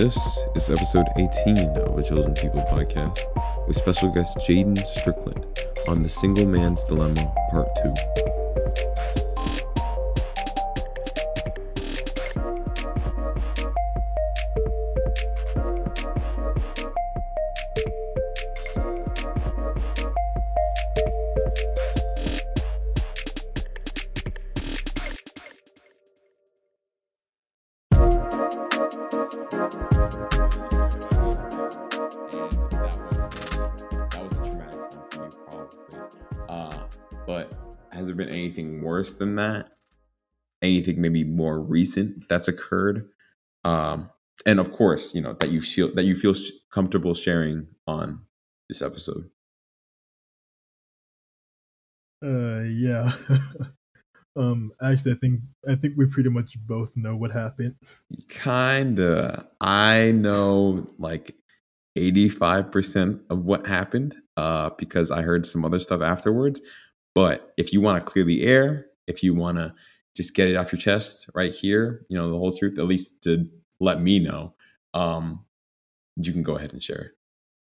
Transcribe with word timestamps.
This 0.00 0.16
is 0.54 0.70
episode 0.70 1.08
18 1.18 1.58
of 1.76 1.98
a 1.98 2.02
Chosen 2.02 2.32
People 2.32 2.62
podcast 2.70 3.18
with 3.66 3.76
special 3.76 4.10
guest 4.10 4.34
Jayden 4.38 4.82
Strickland 4.82 5.44
on 5.88 6.02
The 6.02 6.08
Single 6.08 6.46
Man's 6.46 6.82
Dilemma 6.84 7.30
Part 7.50 7.68
2. 7.82 8.29
Than 39.20 39.36
that? 39.36 39.70
Anything 40.60 41.00
maybe 41.00 41.22
more 41.22 41.60
recent 41.60 42.28
that's 42.28 42.48
occurred? 42.48 43.08
Um, 43.62 44.10
and 44.44 44.58
of 44.58 44.72
course, 44.72 45.14
you 45.14 45.20
know 45.20 45.34
that 45.34 45.50
you 45.50 45.60
feel 45.60 45.94
that 45.94 46.04
you 46.04 46.16
feel 46.16 46.34
sh- 46.34 46.50
comfortable 46.72 47.14
sharing 47.14 47.68
on 47.86 48.22
this 48.68 48.82
episode. 48.82 49.30
Uh, 52.22 52.62
yeah. 52.66 53.10
um, 54.36 54.72
actually, 54.82 55.12
I 55.12 55.16
think 55.16 55.40
I 55.68 55.74
think 55.76 55.94
we 55.96 56.06
pretty 56.06 56.30
much 56.30 56.58
both 56.66 56.96
know 56.96 57.16
what 57.16 57.30
happened. 57.30 57.74
Kinda. 58.28 59.48
I 59.60 60.12
know 60.12 60.86
like 60.98 61.36
eighty 61.96 62.28
five 62.28 62.72
percent 62.72 63.22
of 63.30 63.44
what 63.44 63.66
happened. 63.66 64.16
Uh, 64.36 64.70
because 64.78 65.10
I 65.10 65.20
heard 65.20 65.44
some 65.44 65.66
other 65.66 65.78
stuff 65.78 66.00
afterwards. 66.00 66.62
But 67.14 67.52
if 67.58 67.74
you 67.74 67.82
want 67.82 68.02
to 68.02 68.10
clear 68.10 68.24
the 68.24 68.42
air, 68.46 68.86
if 69.10 69.22
you 69.22 69.34
want 69.34 69.58
to 69.58 69.74
just 70.16 70.34
get 70.34 70.48
it 70.48 70.56
off 70.56 70.72
your 70.72 70.80
chest 70.80 71.28
right 71.34 71.54
here, 71.54 72.06
you 72.08 72.16
know, 72.16 72.30
the 72.30 72.38
whole 72.38 72.56
truth, 72.56 72.78
at 72.78 72.86
least 72.86 73.22
to 73.24 73.48
let 73.80 74.00
me 74.00 74.18
know, 74.18 74.54
um, 74.94 75.44
you 76.16 76.32
can 76.32 76.42
go 76.42 76.56
ahead 76.56 76.72
and 76.72 76.82
share. 76.82 77.12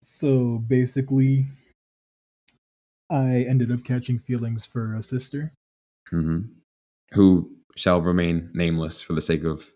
So 0.02 0.58
basically, 0.58 1.46
I 3.10 3.44
ended 3.48 3.70
up 3.70 3.84
catching 3.84 4.18
feelings 4.18 4.66
for 4.66 4.94
a 4.94 5.02
sister. 5.02 5.52
hmm 6.08 6.40
Who 7.12 7.56
shall 7.76 8.00
remain 8.00 8.50
nameless 8.54 9.02
for 9.02 9.12
the 9.14 9.20
sake 9.20 9.44
of 9.44 9.70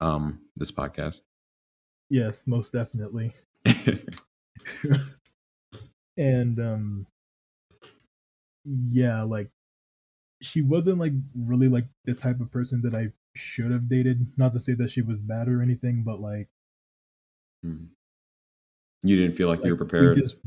um, 0.00 0.40
this 0.56 0.72
podcast. 0.72 1.22
Yes, 2.08 2.46
most 2.46 2.72
definitely. 2.72 3.32
and 6.16 6.58
um, 6.60 7.06
yeah, 8.64 9.22
like 9.22 9.50
she 10.42 10.62
wasn't 10.62 10.98
like 10.98 11.12
really 11.34 11.68
like 11.68 11.86
the 12.04 12.14
type 12.14 12.40
of 12.40 12.50
person 12.50 12.82
that 12.82 12.94
I 12.94 13.12
should 13.34 13.70
have 13.70 13.88
dated. 13.88 14.36
Not 14.38 14.52
to 14.54 14.60
say 14.60 14.74
that 14.74 14.90
she 14.90 15.02
was 15.02 15.22
bad 15.22 15.48
or 15.48 15.62
anything, 15.62 16.02
but 16.04 16.20
like 16.20 16.48
Mhm. 17.64 17.90
You 19.02 19.16
didn't 19.16 19.34
feel 19.36 19.48
like, 19.48 19.64
you 19.64 19.64
were 19.64 19.70
like, 19.70 19.80
we 19.80 19.86
prepared. 19.86 20.14
just- 20.16 20.38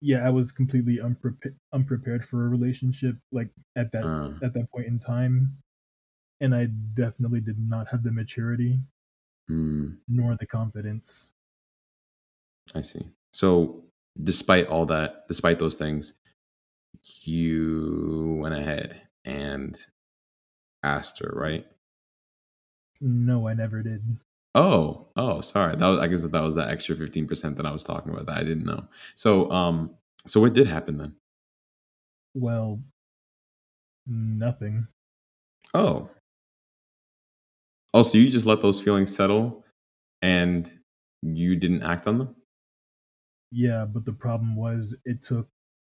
yeah, 0.00 0.26
I 0.26 0.30
was 0.30 0.52
completely 0.52 1.00
unprepared 1.00 1.58
unprepared 1.72 2.24
for 2.24 2.46
a 2.46 2.48
relationship 2.48 3.16
like 3.32 3.50
at 3.74 3.90
that 3.92 4.04
Uh. 4.04 4.38
at 4.42 4.54
that 4.54 4.70
point 4.70 4.86
in 4.86 4.98
time, 4.98 5.58
and 6.40 6.54
I 6.54 6.66
definitely 6.66 7.40
did 7.40 7.58
not 7.58 7.88
have 7.90 8.02
the 8.04 8.12
maturity 8.12 8.80
Mm, 9.50 9.98
nor 10.08 10.36
the 10.36 10.46
confidence. 10.46 11.30
I 12.74 12.82
see. 12.82 13.10
So, 13.32 13.84
despite 14.22 14.66
all 14.66 14.86
that, 14.86 15.26
despite 15.28 15.58
those 15.58 15.74
things, 15.74 16.12
you 17.22 18.38
went 18.40 18.54
ahead 18.54 19.02
and 19.24 19.78
asked 20.82 21.18
her, 21.20 21.32
right? 21.34 21.66
No, 23.00 23.46
I 23.48 23.54
never 23.54 23.82
did. 23.82 24.02
Oh, 24.54 25.08
oh, 25.14 25.40
sorry. 25.40 25.76
That 25.76 25.86
was, 25.86 25.98
I 25.98 26.06
guess 26.08 26.22
that 26.22 26.42
was 26.42 26.54
that 26.56 26.68
extra 26.68 26.96
fifteen 26.96 27.26
percent 27.26 27.56
that 27.56 27.66
I 27.66 27.70
was 27.70 27.84
talking 27.84 28.12
about 28.12 28.26
that 28.26 28.38
I 28.38 28.42
didn't 28.42 28.64
know. 28.64 28.88
So, 29.14 29.50
um, 29.50 29.94
so 30.26 30.40
what 30.40 30.54
did 30.54 30.66
happen 30.66 30.98
then? 30.98 31.16
Well, 32.34 32.82
nothing. 34.06 34.88
Oh, 35.74 36.10
oh, 37.94 38.02
so 38.02 38.18
you 38.18 38.30
just 38.30 38.46
let 38.46 38.62
those 38.62 38.82
feelings 38.82 39.14
settle, 39.14 39.64
and 40.22 40.70
you 41.22 41.56
didn't 41.56 41.82
act 41.82 42.06
on 42.06 42.18
them. 42.18 42.36
Yeah, 43.50 43.86
but 43.86 44.04
the 44.04 44.12
problem 44.12 44.56
was 44.56 44.98
it 45.04 45.22
took 45.22 45.48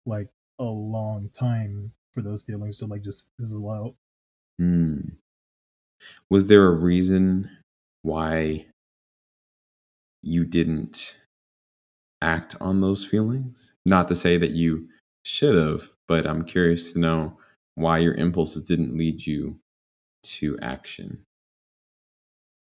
like 0.06 0.28
a 0.60 0.64
long 0.64 1.28
time 1.30 1.92
for 2.12 2.22
those 2.22 2.42
feelings 2.42 2.78
to 2.78 2.86
like 2.86 3.02
just 3.02 3.28
fizzle 3.38 3.70
out. 3.70 3.94
Hmm. 4.58 5.00
Was 6.28 6.46
there 6.48 6.66
a 6.66 6.74
reason 6.74 7.50
why 8.02 8.66
you 10.22 10.44
didn't 10.44 11.16
act 12.22 12.56
on 12.60 12.80
those 12.80 13.04
feelings? 13.04 13.74
Not 13.86 14.08
to 14.08 14.14
say 14.14 14.36
that 14.36 14.50
you 14.50 14.88
should 15.24 15.54
have, 15.54 15.92
but 16.06 16.26
I'm 16.26 16.44
curious 16.44 16.92
to 16.92 16.98
know 16.98 17.38
why 17.74 17.98
your 17.98 18.14
impulses 18.14 18.62
didn't 18.62 18.96
lead 18.96 19.26
you 19.26 19.60
to 20.22 20.58
action. 20.60 21.24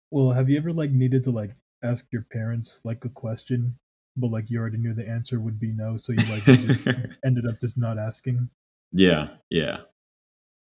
Well, 0.09 0.31
have 0.31 0.49
you 0.49 0.57
ever 0.57 0.71
like 0.73 0.91
needed 0.91 1.23
to 1.25 1.31
like 1.31 1.51
ask 1.83 2.07
your 2.11 2.23
parents 2.23 2.79
like 2.83 3.03
a 3.05 3.09
question, 3.09 3.77
but 4.17 4.31
like 4.31 4.49
you 4.49 4.59
already 4.59 4.77
knew 4.77 4.93
the 4.93 5.07
answer 5.07 5.39
would 5.39 5.59
be 5.59 5.71
no, 5.73 5.97
so 5.97 6.11
you 6.13 6.23
like 6.33 6.43
just 6.43 6.87
ended 7.25 7.45
up 7.45 7.59
just 7.59 7.77
not 7.77 7.97
asking? 7.97 8.49
yeah, 8.91 9.29
yeah. 9.49 9.81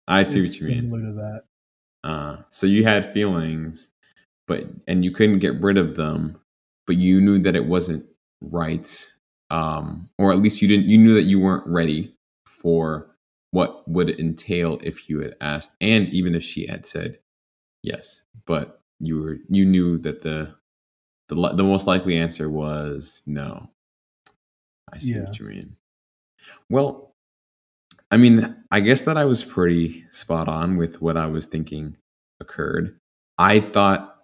I 0.07 0.23
see 0.23 0.43
It's 0.43 0.61
what 0.61 0.61
you 0.61 0.67
mean. 0.67 0.83
Similar 0.83 1.01
to 1.03 1.13
that. 1.13 1.43
Uh, 2.03 2.37
so 2.49 2.67
you 2.67 2.83
had 2.83 3.11
feelings, 3.11 3.89
but 4.47 4.65
and 4.87 5.03
you 5.05 5.11
couldn't 5.11 5.39
get 5.39 5.59
rid 5.61 5.77
of 5.77 5.95
them, 5.95 6.39
but 6.87 6.97
you 6.97 7.21
knew 7.21 7.39
that 7.39 7.55
it 7.55 7.65
wasn't 7.65 8.05
right, 8.41 9.11
um, 9.49 10.09
or 10.17 10.31
at 10.33 10.39
least 10.39 10.61
you 10.61 10.67
didn't. 10.67 10.87
You 10.87 10.97
knew 10.97 11.13
that 11.15 11.23
you 11.23 11.39
weren't 11.39 11.67
ready 11.67 12.15
for 12.45 13.15
what 13.51 13.87
would 13.87 14.09
entail 14.19 14.79
if 14.83 15.09
you 15.09 15.21
had 15.21 15.35
asked, 15.41 15.71
and 15.79 16.09
even 16.09 16.35
if 16.35 16.43
she 16.43 16.67
had 16.67 16.85
said 16.85 17.19
yes, 17.83 18.23
but 18.45 18.81
you 18.99 19.21
were 19.21 19.37
you 19.49 19.65
knew 19.65 19.97
that 19.99 20.23
the 20.23 20.55
the 21.27 21.35
the 21.53 21.63
most 21.63 21.87
likely 21.87 22.17
answer 22.17 22.49
was 22.49 23.23
no. 23.25 23.69
I 24.91 24.99
see 24.99 25.19
what 25.19 25.39
you 25.39 25.45
mean. 25.45 25.75
Well, 26.69 27.13
I 28.11 28.17
mean, 28.17 28.63
I 28.71 28.79
guess 28.79 29.01
that 29.01 29.17
I 29.17 29.25
was 29.25 29.43
pretty 29.43 30.05
spot 30.11 30.47
on 30.47 30.77
with 30.77 31.01
what 31.01 31.17
I 31.17 31.25
was 31.25 31.47
thinking 31.47 31.97
occurred. 32.39 32.99
I 33.39 33.59
thought, 33.59 34.17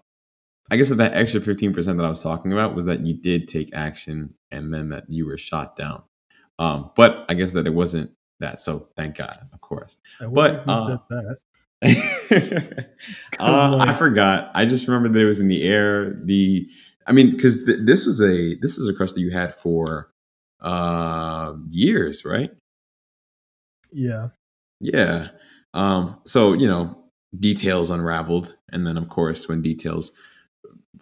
I 0.70 0.76
guess 0.76 0.90
that 0.90 0.96
that 0.96 1.16
extra 1.16 1.42
15% 1.42 1.74
that 1.98 2.06
I 2.06 2.10
was 2.10 2.22
talking 2.22 2.54
about 2.54 2.76
was 2.76 2.86
that 2.86 3.06
you 3.06 3.16
did 3.16 3.48
take 3.48 3.74
action 3.74 4.36
and 4.52 4.72
then 4.72 4.90
that 4.90 5.06
you 5.10 5.26
were 5.26 5.40
shot 5.40 5.76
down. 5.76 6.04
Um, 6.60 6.92
but 6.96 7.26
I 7.30 7.34
guess 7.34 7.54
that 7.54 7.66
it 7.66 7.74
wasn't 7.74 8.12
that. 8.40 8.62
So 8.62 8.90
thank 8.96 9.18
God, 9.18 9.50
of 9.52 9.62
course. 9.62 9.98
But, 10.20 10.64
uh, 10.68 10.88
said 10.88 11.00
that. 11.10 11.38
uh, 13.40 13.78
I 13.80 13.94
forgot. 13.94 14.52
I 14.54 14.66
just 14.66 14.88
remember 14.88 15.10
that 15.10 15.20
it 15.20 15.26
was 15.26 15.40
in 15.40 15.48
the 15.48 15.64
air. 15.64 16.12
The, 16.14 16.70
I 17.10 17.12
mean, 17.12 17.32
because 17.32 17.66
th- 17.66 17.80
this 17.84 18.06
was 18.06 18.22
a 18.22 18.56
this 18.62 18.78
was 18.78 18.88
a 18.88 18.94
crush 18.94 19.12
that 19.14 19.22
you 19.22 19.32
had 19.32 19.56
for 19.56 20.12
uh 20.62 21.56
years, 21.70 22.24
right? 22.24 22.52
Yeah. 23.92 24.30
Yeah. 24.80 25.30
Um, 25.74 26.20
so, 26.26 26.54
you 26.54 26.68
know, 26.68 27.04
details 27.38 27.90
unraveled. 27.90 28.56
And 28.72 28.86
then, 28.86 28.98
of 28.98 29.10
course, 29.10 29.48
when 29.48 29.62
details 29.62 30.12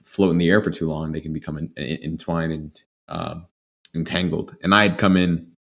float 0.04 0.32
in 0.32 0.38
the 0.38 0.50
air 0.50 0.62
for 0.62 0.72
too 0.72 0.90
long, 0.90 1.12
they 1.12 1.22
can 1.22 1.34
become 1.34 1.58
en- 1.58 1.74
en- 1.78 2.00
entwined 2.04 2.52
and 2.52 2.82
uh, 3.08 3.36
entangled. 3.94 4.56
And 4.64 4.74
I 4.74 4.84
had 4.84 4.98
come 4.98 5.18
in, 5.18 5.52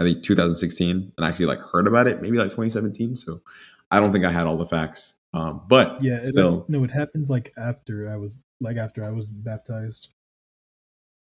I 0.00 0.04
think, 0.04 0.22
2016 0.22 1.12
and 1.16 1.26
actually 1.26 1.46
like 1.46 1.60
heard 1.60 1.86
about 1.86 2.06
it, 2.06 2.22
maybe 2.22 2.38
like 2.38 2.46
2017. 2.48 3.16
So 3.16 3.42
I 3.90 4.00
don't 4.00 4.12
think 4.12 4.24
I 4.24 4.32
had 4.32 4.46
all 4.46 4.56
the 4.56 4.66
facts. 4.66 5.14
Um, 5.34 5.62
but 5.68 6.02
Yeah. 6.02 6.18
It, 6.22 6.28
still, 6.28 6.64
no, 6.68 6.84
it 6.84 6.90
happened 6.90 7.28
like 7.28 7.52
after 7.56 8.08
I 8.08 8.16
was 8.16 8.40
like 8.60 8.76
after 8.76 9.04
I 9.04 9.10
was 9.10 9.26
baptized. 9.26 10.10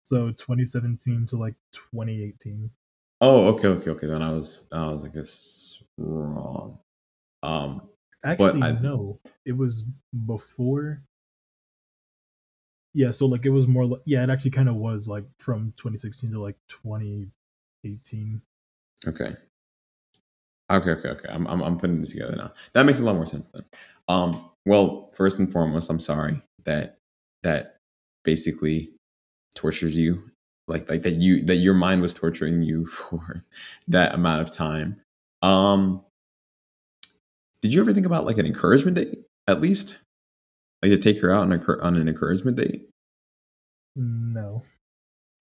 So 0.04 0.28
2017 0.32 1.26
to 1.28 1.38
like 1.38 1.56
2018. 1.72 2.70
oh, 3.22 3.48
okay, 3.56 3.68
okay, 3.70 3.90
okay. 3.92 4.08
Then 4.08 4.22
I 4.22 4.32
was, 4.32 4.66
I 4.72 4.88
was, 4.88 5.04
I 5.04 5.08
guess, 5.08 5.82
wrong. 5.98 6.78
Um, 7.42 7.90
Actually, 8.24 8.62
I- 8.62 8.72
no. 8.74 9.20
It 9.46 9.54
was 9.54 9.84
before. 10.26 11.02
Yeah, 12.94 13.12
so 13.12 13.26
like 13.26 13.46
it 13.46 13.50
was 13.50 13.68
more 13.68 13.86
like 13.86 14.02
yeah, 14.06 14.24
it 14.24 14.30
actually 14.30 14.52
kind 14.52 14.70
of 14.70 14.76
was 14.76 15.08
like 15.08 15.26
from 15.40 15.74
2016 15.78 16.32
to 16.32 16.40
like 16.42 16.56
2018. 16.70 18.42
Okay. 19.08 19.36
Okay, 20.72 20.92
okay, 20.92 21.10
okay. 21.10 21.30
I'm, 21.30 21.46
I'm, 21.48 21.62
I'm 21.62 21.78
putting 21.78 22.02
this 22.02 22.12
together 22.12 22.36
now. 22.36 22.52
That 22.74 22.86
makes 22.86 23.00
a 23.00 23.04
lot 23.04 23.16
more 23.16 23.28
sense 23.28 23.50
then. 23.50 23.66
Um, 24.08 24.50
well, 24.66 25.12
first 25.14 25.38
and 25.38 25.52
foremost, 25.52 25.90
I'm 25.90 26.00
sorry 26.00 26.42
that 26.66 26.98
that 27.44 27.78
basically 28.24 28.92
tortured 29.54 29.94
you 29.94 30.32
like 30.68 30.90
like 30.90 31.04
that 31.04 31.14
you 31.14 31.44
that 31.44 31.58
your 31.58 31.76
mind 31.76 32.02
was 32.02 32.14
torturing 32.14 32.64
you 32.64 32.86
for 32.88 33.44
that 33.88 34.14
amount 34.16 34.42
of 34.42 34.52
time 34.52 35.00
um 35.42 36.04
did 37.62 37.74
you 37.74 37.82
ever 37.82 37.94
think 37.94 38.06
about 38.06 38.26
like 38.26 38.38
an 38.40 38.46
encouragement 38.46 38.96
date 38.98 39.20
at 39.48 39.62
least 39.62 39.96
like 40.82 40.92
to 40.92 40.98
take 40.98 41.22
her 41.22 41.32
out 41.32 41.44
on, 41.44 41.54
a, 41.54 41.80
on 41.82 41.96
an 41.96 42.08
encouragement 42.08 42.58
date 42.58 42.90
No, 43.96 44.64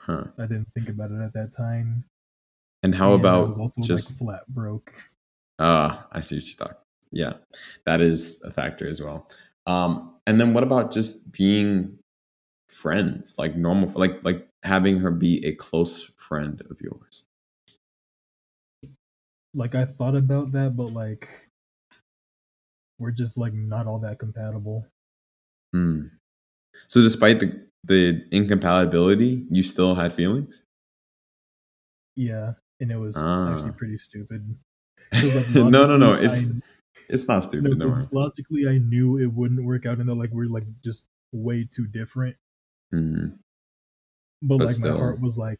huh 0.03 0.25
I 0.39 0.43
didn't 0.43 0.69
think 0.75 0.89
about 0.91 1.11
it 1.11 1.21
at 1.21 1.33
that 1.33 1.53
time. 1.57 2.05
and 2.83 2.95
how 2.95 3.15
And 3.15 3.17
I 3.17 3.21
about 3.21 3.49
was 3.49 3.59
also 3.59 3.81
just 3.83 4.11
like 4.11 4.19
flat 4.19 4.47
broke. 4.49 4.93
Ah, 5.59 6.07
I 6.13 6.21
see 6.21 6.37
what 6.37 6.47
you 6.47 6.55
thought. 6.55 6.81
Yeah, 7.13 7.35
that 7.87 8.01
is 8.01 8.41
a 8.43 8.51
factor 8.51 8.89
as 8.89 9.01
well. 9.01 9.29
Um, 9.67 10.15
and 10.27 10.41
then 10.41 10.53
what 10.53 10.65
about 10.65 10.93
just 10.93 11.31
being 11.33 11.99
friends, 12.69 13.37
like 13.39 13.57
normal, 13.57 13.91
like 13.95 14.25
like 14.25 14.49
having 14.65 14.99
her 15.01 15.11
be 15.11 15.45
a 15.47 15.55
close 15.55 16.11
friend 16.17 16.63
of 16.71 16.81
yours? 16.81 17.25
Like 19.55 19.75
I 19.75 19.85
thought 19.85 20.17
about 20.17 20.53
that, 20.53 20.77
but 20.77 20.93
like 20.93 21.29
we're 22.99 23.13
just 23.13 23.39
like 23.39 23.53
not 23.53 23.87
all 23.87 24.01
that 24.01 24.19
compatible. 24.19 24.87
Hmm. 25.73 26.07
So 26.89 27.01
despite 27.01 27.41
the 27.41 27.67
the 27.85 28.27
incompatibility, 28.33 29.47
you 29.51 29.63
still 29.63 29.95
had 29.95 30.13
feelings. 30.13 30.65
Yeah, 32.17 32.55
and 32.81 32.91
it 32.91 32.97
was 32.97 33.17
Ah. 33.17 33.53
actually 33.53 33.73
pretty 33.73 33.99
stupid. 33.99 34.57
no, 35.55 35.87
no, 35.87 35.97
no. 35.97 36.15
It's 36.15 36.37
I- 36.51 36.61
it's 37.09 37.29
not 37.29 37.45
stupid. 37.45 37.79
'cause 37.81 38.09
logically 38.13 38.69
I 38.69 38.79
knew 38.79 39.19
it 39.19 39.27
wouldn't 39.33 39.65
work 39.65 39.85
out, 39.87 39.99
and 39.99 40.09
that 40.09 40.15
like 40.15 40.31
we're 40.31 40.47
like 40.47 40.65
just 40.83 41.07
way 41.33 41.65
too 41.71 41.87
different. 41.87 42.37
Mhm. 42.95 43.39
But, 44.43 44.59
But 44.59 44.65
like 44.67 44.75
still. 44.77 44.93
my 44.95 44.99
heart 44.99 45.21
was 45.21 45.37
like, 45.39 45.59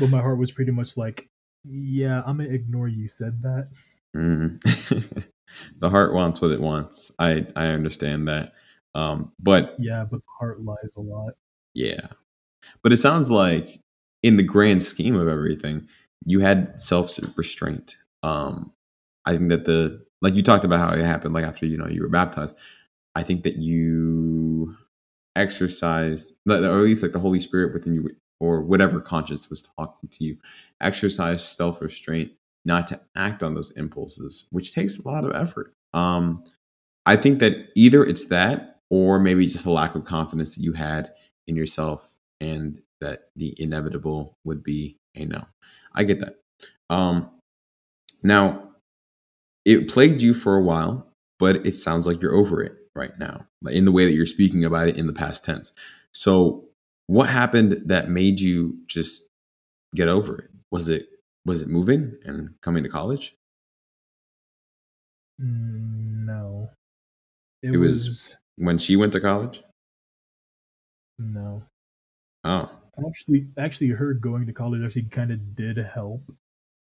but 0.00 0.10
my 0.10 0.20
heart 0.20 0.38
was 0.38 0.52
pretty 0.52 0.72
much 0.72 0.96
like, 0.96 1.28
yeah, 1.64 2.22
I'm 2.26 2.38
gonna 2.38 2.50
ignore 2.50 2.88
you 2.88 3.08
said 3.08 3.40
that. 3.42 3.70
Mm. 4.16 4.60
the 5.80 5.90
heart 5.90 6.12
wants 6.12 6.40
what 6.40 6.50
it 6.50 6.60
wants. 6.60 7.10
I 7.18 7.46
I 7.56 7.66
understand 7.68 8.28
that. 8.28 8.52
Um, 8.94 9.32
but 9.40 9.74
Yeah, 9.78 10.04
but 10.04 10.18
the 10.18 10.32
heart 10.38 10.60
lies 10.60 10.96
a 10.96 11.00
lot. 11.00 11.34
Yeah. 11.74 12.08
But 12.82 12.92
it 12.92 12.98
sounds 12.98 13.30
like 13.30 13.80
in 14.22 14.36
the 14.36 14.42
grand 14.42 14.82
scheme 14.82 15.14
of 15.16 15.28
everything, 15.28 15.88
you 16.26 16.40
had 16.40 16.78
self 16.78 17.18
restraint. 17.38 17.96
Um, 18.22 18.72
I 19.26 19.36
think 19.36 19.48
that 19.50 19.64
the 19.64 20.04
like 20.20 20.34
you 20.34 20.42
talked 20.42 20.64
about 20.64 20.78
how 20.78 20.96
it 20.96 21.04
happened 21.04 21.34
like 21.34 21.44
after 21.44 21.66
you 21.66 21.76
know 21.78 21.88
you 21.88 22.02
were 22.02 22.08
baptized. 22.08 22.56
I 23.14 23.22
think 23.22 23.42
that 23.44 23.56
you 23.56 24.76
exercised 25.36 26.34
or 26.48 26.54
at 26.54 26.62
least 26.84 27.02
like 27.02 27.12
the 27.12 27.20
Holy 27.20 27.40
Spirit 27.40 27.72
within 27.72 27.94
you 27.94 28.10
or 28.40 28.60
whatever 28.60 29.00
conscience 29.00 29.48
was 29.48 29.62
talking 29.62 30.08
to 30.08 30.24
you, 30.24 30.36
exercised 30.80 31.46
self 31.46 31.80
restraint 31.80 32.32
not 32.64 32.86
to 32.88 33.00
act 33.16 33.42
on 33.42 33.54
those 33.54 33.70
impulses, 33.72 34.46
which 34.50 34.74
takes 34.74 34.98
a 34.98 35.06
lot 35.06 35.24
of 35.24 35.34
effort. 35.34 35.72
Um, 35.92 36.44
I 37.06 37.16
think 37.16 37.38
that 37.40 37.68
either 37.74 38.04
it's 38.04 38.26
that 38.26 38.80
or 38.90 39.18
maybe 39.18 39.46
just 39.46 39.66
a 39.66 39.70
lack 39.70 39.94
of 39.94 40.04
confidence 40.04 40.54
that 40.54 40.62
you 40.62 40.72
had 40.72 41.12
in 41.46 41.56
yourself 41.56 42.16
and 42.40 42.80
that 43.00 43.28
the 43.36 43.54
inevitable 43.60 44.38
would 44.44 44.62
be 44.62 44.98
a 45.14 45.24
no. 45.24 45.46
I 45.94 46.04
get 46.04 46.20
that. 46.20 46.36
Um, 46.88 47.30
now, 48.22 48.73
it 49.64 49.88
plagued 49.88 50.22
you 50.22 50.34
for 50.34 50.56
a 50.56 50.62
while, 50.62 51.08
but 51.38 51.66
it 51.66 51.72
sounds 51.72 52.06
like 52.06 52.20
you're 52.20 52.34
over 52.34 52.62
it 52.62 52.74
right 52.94 53.18
now, 53.18 53.46
in 53.70 53.84
the 53.84 53.92
way 53.92 54.04
that 54.04 54.12
you're 54.12 54.26
speaking 54.26 54.64
about 54.64 54.88
it 54.88 54.96
in 54.96 55.06
the 55.06 55.12
past 55.12 55.44
tense. 55.44 55.72
So, 56.12 56.64
what 57.06 57.28
happened 57.28 57.82
that 57.86 58.08
made 58.08 58.40
you 58.40 58.78
just 58.86 59.22
get 59.94 60.08
over 60.08 60.38
it? 60.38 60.50
Was 60.70 60.88
it 60.88 61.08
was 61.46 61.60
it 61.62 61.68
moving 61.68 62.16
and 62.24 62.54
coming 62.62 62.82
to 62.84 62.88
college? 62.88 63.34
Mm, 65.40 66.24
No, 66.26 66.68
it, 67.62 67.74
It 67.74 67.76
was- 67.78 68.04
was, 68.04 68.36
When 68.56 68.78
she 68.78 68.96
went 68.96 69.12
to 69.12 69.20
college? 69.20 69.62
no. 71.18 71.62
Oh, 72.44 72.70
Actually, 73.08 73.48
actually, 73.58 73.88
her 73.88 74.14
going 74.14 74.46
to 74.46 74.52
college 74.52 74.82
actually 74.84 75.04
kind 75.08 75.32
of 75.32 75.54
did 75.56 75.76
help, 75.78 76.30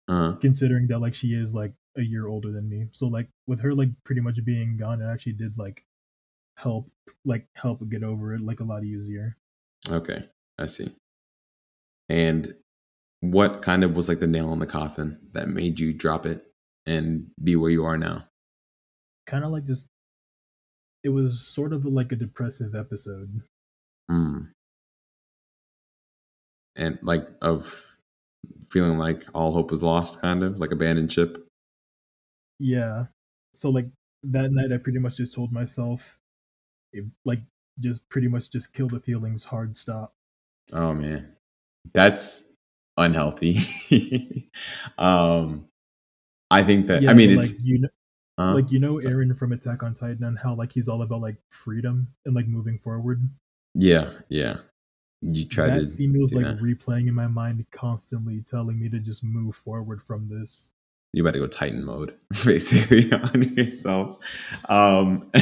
uh, 0.08 0.34
considering 0.36 0.86
that 0.88 0.98
like 0.98 1.14
she 1.14 1.28
is 1.34 1.54
like 1.54 1.72
a 1.96 2.02
year 2.02 2.26
older 2.26 2.50
than 2.50 2.68
me. 2.68 2.88
So 2.92 3.06
like 3.06 3.28
with 3.46 3.60
her 3.62 3.74
like 3.74 3.90
pretty 4.04 4.20
much 4.20 4.42
being 4.44 4.76
gone, 4.76 5.00
it 5.00 5.06
actually 5.06 5.34
did 5.34 5.58
like 5.58 5.84
help 6.58 6.90
like 7.24 7.48
help 7.56 7.88
get 7.88 8.02
over 8.02 8.34
it 8.34 8.40
like 8.40 8.60
a 8.60 8.64
lot 8.64 8.84
easier. 8.84 9.36
okay, 9.90 10.28
I 10.58 10.66
see. 10.66 10.94
And 12.08 12.54
what 13.20 13.62
kind 13.62 13.84
of 13.84 13.96
was 13.96 14.08
like 14.08 14.18
the 14.18 14.26
nail 14.26 14.52
in 14.52 14.58
the 14.58 14.66
coffin 14.66 15.18
that 15.32 15.48
made 15.48 15.80
you 15.80 15.92
drop 15.92 16.26
it 16.26 16.44
and 16.84 17.28
be 17.42 17.56
where 17.56 17.70
you 17.70 17.84
are 17.84 17.96
now? 17.96 18.26
Kind 19.26 19.44
of 19.44 19.50
like 19.50 19.64
just 19.64 19.86
it 21.04 21.10
was 21.10 21.40
sort 21.40 21.72
of 21.72 21.84
like 21.84 22.12
a 22.12 22.16
depressive 22.16 22.74
episode. 22.74 23.42
Mm. 24.10 24.50
And 26.76 26.98
like 27.02 27.28
of 27.40 27.98
feeling 28.70 28.98
like 28.98 29.22
all 29.34 29.52
hope 29.52 29.70
was 29.70 29.82
lost, 29.82 30.20
kind 30.20 30.42
of 30.42 30.58
like 30.60 30.72
abandoned 30.72 31.12
ship. 31.12 31.46
Yeah. 32.62 33.06
So 33.52 33.70
like 33.70 33.88
that 34.22 34.52
night 34.52 34.72
I 34.72 34.78
pretty 34.78 35.00
much 35.00 35.16
just 35.16 35.34
told 35.34 35.52
myself 35.52 36.18
if 36.92 37.06
like 37.24 37.40
just 37.80 38.08
pretty 38.08 38.28
much 38.28 38.50
just 38.50 38.72
kill 38.72 38.86
the 38.86 39.00
feelings 39.00 39.44
hard 39.46 39.76
stop. 39.76 40.14
Oh 40.72 40.94
man, 40.94 41.34
that's 41.92 42.44
unhealthy. 42.96 43.58
um, 44.98 45.66
I 46.50 46.62
think 46.62 46.86
that. 46.86 47.02
Yeah, 47.02 47.10
I 47.10 47.14
mean, 47.14 47.36
like 47.36 47.50
you 47.60 47.80
know 47.80 47.88
uh, 48.38 48.54
like 48.54 48.70
you 48.70 48.78
know 48.78 48.96
sorry. 48.98 49.26
Eren 49.26 49.36
from 49.36 49.52
Attack 49.52 49.82
on 49.82 49.94
Titan 49.94 50.22
and 50.22 50.38
how 50.38 50.54
like 50.54 50.72
he's 50.72 50.88
all 50.88 51.02
about 51.02 51.20
like 51.20 51.36
freedom 51.50 52.08
and 52.24 52.34
like 52.34 52.46
moving 52.46 52.78
forward. 52.78 53.20
yeah, 53.74 54.12
yeah. 54.28 54.58
You 55.20 55.44
try 55.44 55.66
that 55.66 55.96
to 55.96 56.18
was 56.18 56.32
like 56.32 56.44
that. 56.44 56.58
replaying 56.58 57.06
in 57.06 57.14
my 57.14 57.28
mind 57.28 57.64
constantly 57.70 58.40
telling 58.40 58.80
me 58.80 58.88
to 58.88 58.98
just 58.98 59.22
move 59.22 59.54
forward 59.54 60.02
from 60.02 60.28
this. 60.28 60.68
You 61.12 61.22
better 61.22 61.38
go 61.38 61.46
Titan 61.46 61.84
mode, 61.84 62.14
basically 62.44 63.12
on 63.12 63.54
yourself. 63.54 64.18
Um, 64.68 65.30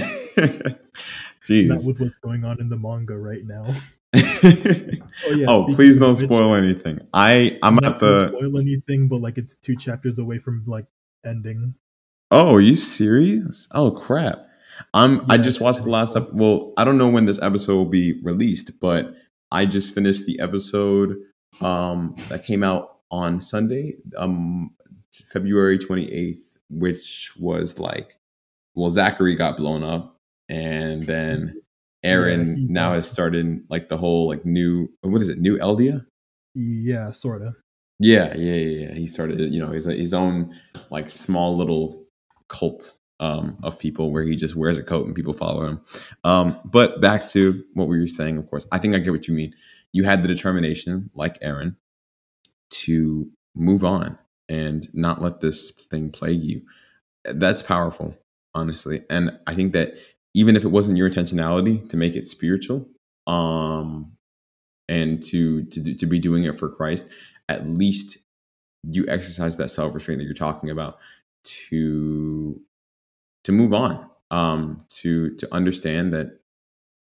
Not 1.49 1.85
with 1.85 2.01
what's 2.01 2.17
going 2.19 2.45
on 2.45 2.61
in 2.61 2.69
the 2.69 2.77
manga 2.77 3.17
right 3.19 3.43
now. 3.45 3.65
oh, 4.15 5.33
yeah, 5.35 5.47
oh 5.49 5.65
please 5.73 5.99
don't 5.99 6.11
which- 6.11 6.27
spoil 6.27 6.55
anything. 6.55 7.01
I 7.13 7.59
I'm 7.63 7.77
not 7.77 7.95
at 7.95 7.99
the. 8.01 8.29
spoil 8.29 8.59
anything, 8.59 9.09
but 9.09 9.21
like 9.21 9.39
it's 9.39 9.57
two 9.57 9.77
chapters 9.77 10.19
away 10.19 10.39
from 10.39 10.63
like 10.67 10.87
ending. 11.25 11.75
Oh, 12.31 12.55
are 12.55 12.61
you 12.61 12.77
serious? 12.77 13.67
Oh 13.73 13.91
crap. 13.91 14.47
I'm 14.95 15.29
I 15.31 15.39
just 15.39 15.61
watched 15.61 15.85
the 15.85 15.91
last 15.91 16.15
cool. 16.15 16.23
ep- 16.25 16.33
well, 16.33 16.73
I 16.77 16.85
don't 16.85 16.99
know 16.99 17.09
when 17.09 17.27
this 17.27 17.43
episode 17.43 17.75
will 17.77 17.85
be 17.87 18.21
released, 18.23 18.79
but 18.81 19.15
I 19.51 19.67
just 19.67 19.93
finished 19.95 20.27
the 20.27 20.39
episode 20.41 21.17
um 21.61 22.15
that 22.29 22.45
came 22.45 22.63
out 22.63 22.99
on 23.11 23.41
Sunday, 23.41 23.95
um 24.17 24.71
February 25.29 25.79
28th, 25.79 26.41
which 26.69 27.33
was 27.39 27.79
like 27.79 28.17
well, 28.75 28.91
Zackly 28.91 29.37
got 29.37 29.57
blown 29.57 29.83
up 29.83 30.17
and 30.49 31.03
then 31.03 31.61
Eren 32.05 32.57
Yeah, 32.57 32.67
now 32.69 32.93
has 32.95 33.11
started 33.11 33.65
like 33.69 33.89
the 33.89 33.99
whole 33.99 34.29
like 34.29 34.45
new 34.45 34.89
what 35.03 35.21
is 35.21 35.29
it, 35.29 35.39
new 35.39 35.59
Eldia? 35.59 36.07
Yeah, 36.55 37.11
sorta. 37.13 37.53
Yeah, 37.99 38.35
yeah, 38.37 38.55
yeah, 38.55 38.87
yeah. 38.87 38.95
He 38.95 39.07
started, 39.07 39.39
you 39.53 39.61
know, 39.61 39.71
his 39.71 39.85
his 39.85 40.15
own 40.15 40.55
like 40.91 41.09
small 41.09 41.57
little 41.57 42.05
cult 42.49 42.95
um, 43.21 43.59
of 43.63 43.79
people 43.79 44.11
where 44.11 44.23
he 44.23 44.35
just 44.35 44.57
wears 44.57 44.79
a 44.79 44.83
coat 44.83 45.07
and 45.07 45.15
people 45.15 45.35
follow 45.35 45.67
him. 45.67 45.81
Um, 46.25 46.59
but 46.65 47.01
back 47.01 47.29
to 47.31 47.63
what 47.75 47.89
we 47.89 48.01
were 48.01 48.09
saying, 48.09 48.39
of 48.39 48.49
course, 48.49 48.67
I 48.73 48.79
think 48.79 48.95
I 48.95 48.99
get 48.99 49.13
what 49.13 49.29
you 49.29 49.35
mean. 49.35 49.55
You 49.93 50.05
had 50.05 50.23
the 50.23 50.29
determination, 50.29 51.11
like 51.15 51.39
Eren, 51.41 51.77
to 52.71 53.31
move 53.55 53.85
on 53.85 54.19
and 54.51 54.93
not 54.93 55.23
let 55.23 55.41
this 55.41 55.71
thing 55.71 56.11
plague 56.11 56.43
you. 56.43 56.63
That's 57.25 57.63
powerful, 57.63 58.19
honestly. 58.55 59.05
And 59.09 59.39
I 59.47 59.55
think 59.55 59.73
that 59.73 59.95
even 60.35 60.57
if 60.57 60.65
it 60.65 60.69
wasn't 60.69 60.99
your 60.99 61.09
intentionality 61.09 61.89
to 61.89 61.97
make 61.97 62.17
it 62.17 62.25
spiritual, 62.25 62.89
um, 63.27 64.13
and 64.89 65.23
to 65.23 65.63
to 65.65 65.81
do, 65.81 65.95
to 65.95 66.07
be 66.07 66.19
doing 66.19 66.45
it 66.45 66.59
for 66.59 66.69
Christ, 66.69 67.07
at 67.49 67.67
least 67.67 68.19
you 68.83 69.07
exercise 69.09 69.57
that 69.57 69.69
self 69.71 69.95
restraint 69.95 70.19
that 70.19 70.25
you're 70.25 70.35
talking 70.35 70.69
about 70.69 70.99
to 71.45 72.61
to 73.45 73.53
move 73.53 73.73
on, 73.73 74.11
um, 74.33 74.85
to 74.91 75.35
to 75.37 75.55
understand 75.55 76.13
that 76.13 76.41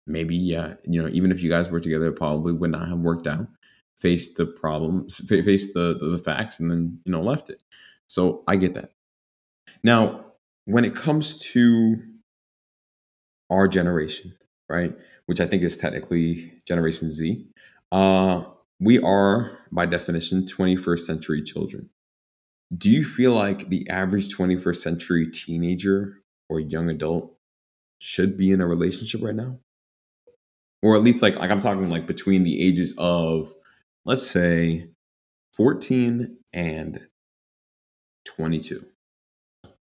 maybe 0.07 0.35
yeah, 0.35 0.75
you 0.85 1.01
know, 1.01 1.09
even 1.13 1.31
if 1.31 1.43
you 1.43 1.49
guys 1.49 1.71
were 1.71 1.81
together, 1.81 2.07
it 2.07 2.17
probably 2.17 2.53
would 2.53 2.71
not 2.71 2.89
have 2.89 2.99
worked 2.99 3.29
out. 3.29 3.47
Face 3.97 4.35
the 4.35 4.47
problem, 4.47 5.09
fa- 5.09 5.43
face 5.43 5.73
the, 5.73 5.97
the 5.99 6.07
the 6.07 6.19
facts, 6.19 6.61
and 6.61 6.71
then 6.71 7.01
you 7.05 7.13
know 7.13 7.23
left 7.23 7.49
it. 7.51 7.63
So 8.09 8.45
I 8.47 8.57
get 8.57 8.75
that. 8.75 8.93
Now, 9.83 10.27
when 10.67 10.85
it 10.85 10.95
comes 10.95 11.37
to 11.53 11.97
our 13.51 13.69
generation, 13.69 14.35
right? 14.69 14.95
which 15.27 15.41
I 15.41 15.47
think 15.47 15.63
is 15.63 15.77
technically 15.77 16.53
Generation 16.67 17.11
Z. 17.11 17.47
Uh, 17.93 18.45
we 18.81 18.99
are, 19.01 19.59
by 19.71 19.87
definition, 19.87 20.45
21st 20.45 21.01
century 21.01 21.43
children. 21.43 21.91
Do 22.77 22.89
you 22.89 23.05
feel 23.05 23.33
like 23.33 23.69
the 23.69 23.89
average 23.89 24.35
21st 24.35 24.77
century 24.77 25.27
teenager 25.31 26.23
or 26.49 26.59
young 26.59 26.89
adult 26.89 27.37
should 27.99 28.37
be 28.37 28.51
in 28.51 28.61
a 28.61 28.67
relationship 28.67 29.23
right 29.23 29.35
now? 29.35 29.61
Or 30.83 30.95
at 30.95 31.03
least 31.03 31.23
like 31.23 31.37
like 31.37 31.51
I'm 31.51 31.61
talking 31.61 31.89
like 31.91 32.07
between 32.07 32.43
the 32.43 32.65
ages 32.65 32.95
of 32.99 33.53
let's 34.07 34.27
say 34.27 34.89
14 35.55 36.39
and 36.53 37.09
22. 38.25 38.87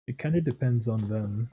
It 0.07 0.17
kind 0.17 0.35
of 0.35 0.43
depends 0.43 0.87
on 0.87 1.09
them. 1.09 1.49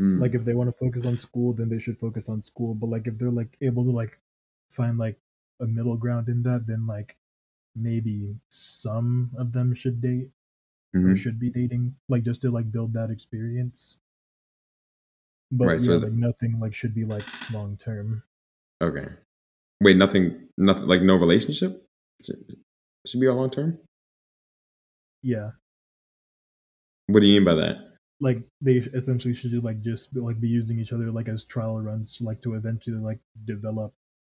Mm, 0.00 0.20
Like 0.20 0.34
if 0.34 0.44
they 0.44 0.54
want 0.54 0.68
to 0.68 0.72
focus 0.72 1.06
on 1.06 1.16
school, 1.18 1.52
then 1.54 1.68
they 1.68 1.78
should 1.78 1.98
focus 1.98 2.28
on 2.28 2.42
school. 2.42 2.74
But 2.74 2.88
like 2.88 3.06
if 3.06 3.18
they're 3.18 3.30
like 3.30 3.56
able 3.60 3.84
to 3.84 3.90
like 3.90 4.20
find 4.68 4.98
like 4.98 5.20
a 5.60 5.66
middle 5.66 5.96
ground 5.96 6.28
in 6.28 6.42
that, 6.44 6.66
then 6.66 6.86
like 6.86 7.16
maybe 7.76 8.40
some 8.48 9.32
of 9.38 9.52
them 9.52 9.74
should 9.74 10.00
date 10.00 10.32
or 11.04 11.14
mhm. 11.14 11.18
should 11.18 11.38
be 11.40 11.50
dating, 11.50 11.96
like 12.08 12.24
just 12.24 12.42
to 12.42 12.50
like 12.50 12.72
build 12.72 12.94
that 12.94 13.10
experience. 13.10 13.98
But 15.50 15.68
Right, 15.68 15.80
yeah, 15.80 15.96
so 15.96 15.96
like 15.96 16.12
nothing 16.12 16.60
like 16.60 16.74
should 16.74 16.94
be 16.94 17.06
like 17.06 17.24
long 17.50 17.78
term. 17.78 18.24
okay. 18.80 19.08
Wait, 19.80 19.96
nothing 19.96 20.48
nothing 20.56 20.86
like 20.86 21.02
no 21.02 21.16
relationship? 21.16 21.86
Should, 22.24 23.20
be 23.20 23.26
a 23.26 23.34
long 23.34 23.50
term? 23.50 23.78
Yeah, 25.22 25.52
What 27.06 27.20
do 27.20 27.26
you 27.26 27.40
mean 27.40 27.44
by 27.44 27.54
that? 27.54 27.76
like 28.20 28.38
they 28.60 28.74
essentially 28.76 29.34
should 29.34 29.52
like 29.64 29.80
just 29.82 30.14
like 30.16 30.40
be 30.40 30.48
using 30.48 30.78
each 30.78 30.92
other 30.92 31.10
like 31.10 31.28
as 31.28 31.44
trial 31.44 31.80
runs, 31.80 32.18
like 32.20 32.40
to 32.42 32.54
eventually 32.54 32.96
like 32.96 33.20
develop, 33.44 33.92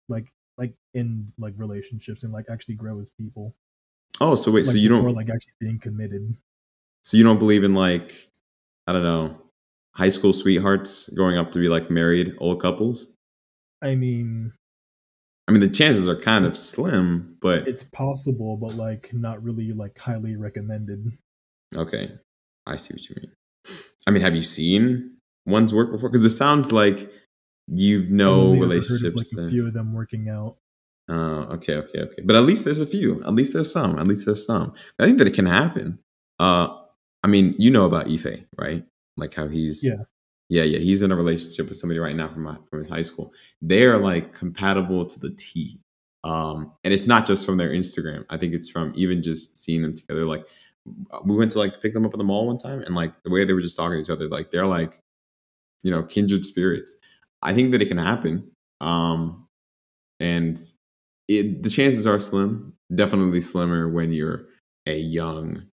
like 0.09 0.33
like 0.57 0.73
in 0.93 1.31
like 1.37 1.53
relationships 1.57 2.23
and 2.23 2.33
like 2.33 2.45
actually 2.49 2.75
grow 2.75 2.99
as 2.99 3.11
people. 3.11 3.55
Oh, 4.19 4.35
so 4.35 4.51
wait, 4.51 4.65
like 4.65 4.75
so 4.75 4.77
you 4.77 4.89
before, 4.89 5.03
don't 5.03 5.13
like 5.15 5.29
actually 5.29 5.53
being 5.59 5.79
committed. 5.79 6.35
so 7.03 7.17
you 7.17 7.23
don't 7.23 7.39
believe 7.39 7.63
in 7.63 7.73
like 7.73 8.29
I 8.87 8.93
don't 8.93 9.03
know, 9.03 9.41
high 9.95 10.09
school 10.09 10.33
sweethearts 10.33 11.09
growing 11.15 11.37
up 11.37 11.51
to 11.53 11.59
be 11.59 11.69
like 11.69 11.89
married 11.89 12.35
old 12.39 12.61
couples? 12.61 13.11
I 13.81 13.95
mean, 13.95 14.53
I 15.47 15.51
mean, 15.53 15.61
the 15.61 15.69
chances 15.69 16.07
are 16.09 16.15
kind 16.15 16.45
of 16.45 16.57
slim, 16.57 17.37
but 17.41 17.67
it's 17.67 17.83
possible, 17.83 18.57
but 18.57 18.75
like 18.75 19.09
not 19.13 19.41
really 19.43 19.71
like 19.71 19.97
highly 19.97 20.35
recommended. 20.35 21.11
okay, 21.75 22.11
I 22.65 22.75
see 22.75 22.93
what 22.93 23.09
you 23.09 23.15
mean. 23.21 23.31
I 24.05 24.11
mean, 24.11 24.21
have 24.23 24.35
you 24.35 24.43
seen 24.43 25.17
one's 25.45 25.73
work 25.73 25.91
before? 25.91 26.09
Because 26.09 26.25
it 26.25 26.31
sounds 26.31 26.71
like 26.71 27.09
you've 27.67 28.05
I've 28.05 28.11
no 28.11 28.49
heard 28.49 28.55
of, 28.55 28.61
relationships. 28.61 29.33
like 29.33 29.45
a 29.45 29.49
few 29.49 29.67
of 29.67 29.73
them 29.73 29.93
working 29.93 30.27
out. 30.29 30.57
Oh, 31.09 31.47
okay, 31.53 31.75
okay, 31.75 31.99
okay. 31.99 32.21
But 32.25 32.35
at 32.35 32.43
least 32.43 32.65
there's 32.65 32.81
a 32.81 32.85
few. 32.85 33.23
At 33.23 33.33
least 33.33 33.53
there's 33.53 33.71
some. 33.71 33.97
At 33.97 34.07
least 34.07 34.25
there's 34.25 34.45
some. 34.45 34.73
I 34.99 35.05
think 35.05 35.17
that 35.19 35.27
it 35.27 35.33
can 35.33 35.45
happen. 35.45 35.99
Uh, 36.39 36.67
I 37.23 37.27
mean, 37.27 37.55
you 37.57 37.71
know 37.71 37.85
about 37.85 38.09
Ife, 38.09 38.43
right? 38.57 38.83
Like 39.15 39.33
how 39.33 39.47
he's 39.47 39.81
Yeah. 39.83 40.03
Yeah, 40.49 40.63
yeah. 40.63 40.79
He's 40.79 41.01
in 41.01 41.11
a 41.11 41.15
relationship 41.15 41.67
with 41.67 41.77
somebody 41.77 41.99
right 41.99 42.15
now 42.15 42.29
from 42.29 42.43
my, 42.43 42.57
from 42.69 42.79
his 42.79 42.89
high 42.89 43.01
school. 43.01 43.33
They're 43.61 43.97
like 43.97 44.33
compatible 44.33 45.05
to 45.05 45.19
the 45.19 45.31
T. 45.31 45.81
Um, 46.23 46.73
and 46.83 46.93
it's 46.93 47.07
not 47.07 47.25
just 47.25 47.45
from 47.45 47.57
their 47.57 47.69
Instagram. 47.69 48.25
I 48.29 48.37
think 48.37 48.53
it's 48.53 48.69
from 48.69 48.93
even 48.95 49.21
just 49.21 49.57
seeing 49.57 49.81
them 49.81 49.93
together. 49.95 50.25
Like 50.25 50.45
we 51.23 51.35
went 51.35 51.51
to 51.51 51.59
like 51.59 51.81
pick 51.81 51.93
them 51.93 52.05
up 52.05 52.13
at 52.13 52.17
the 52.17 52.23
mall 52.23 52.47
one 52.47 52.57
time, 52.57 52.81
and 52.81 52.95
like 52.95 53.23
the 53.23 53.29
way 53.29 53.45
they 53.45 53.53
were 53.53 53.61
just 53.61 53.75
talking 53.75 53.97
to 53.97 54.01
each 54.01 54.09
other, 54.09 54.27
like 54.27 54.51
they're 54.51 54.67
like, 54.67 55.01
you 55.83 55.91
know, 55.91 56.03
kindred 56.03 56.45
spirits. 56.45 56.95
I 57.41 57.53
think 57.53 57.71
that 57.71 57.81
it 57.81 57.87
can 57.87 57.97
happen. 57.97 58.51
Um, 58.81 59.47
and 60.19 60.59
it, 61.27 61.63
the 61.63 61.69
chances 61.69 62.07
are 62.07 62.19
slim, 62.19 62.73
definitely 62.93 63.41
slimmer 63.41 63.87
when 63.87 64.11
you're 64.11 64.45
a 64.85 64.97
young, 64.97 65.67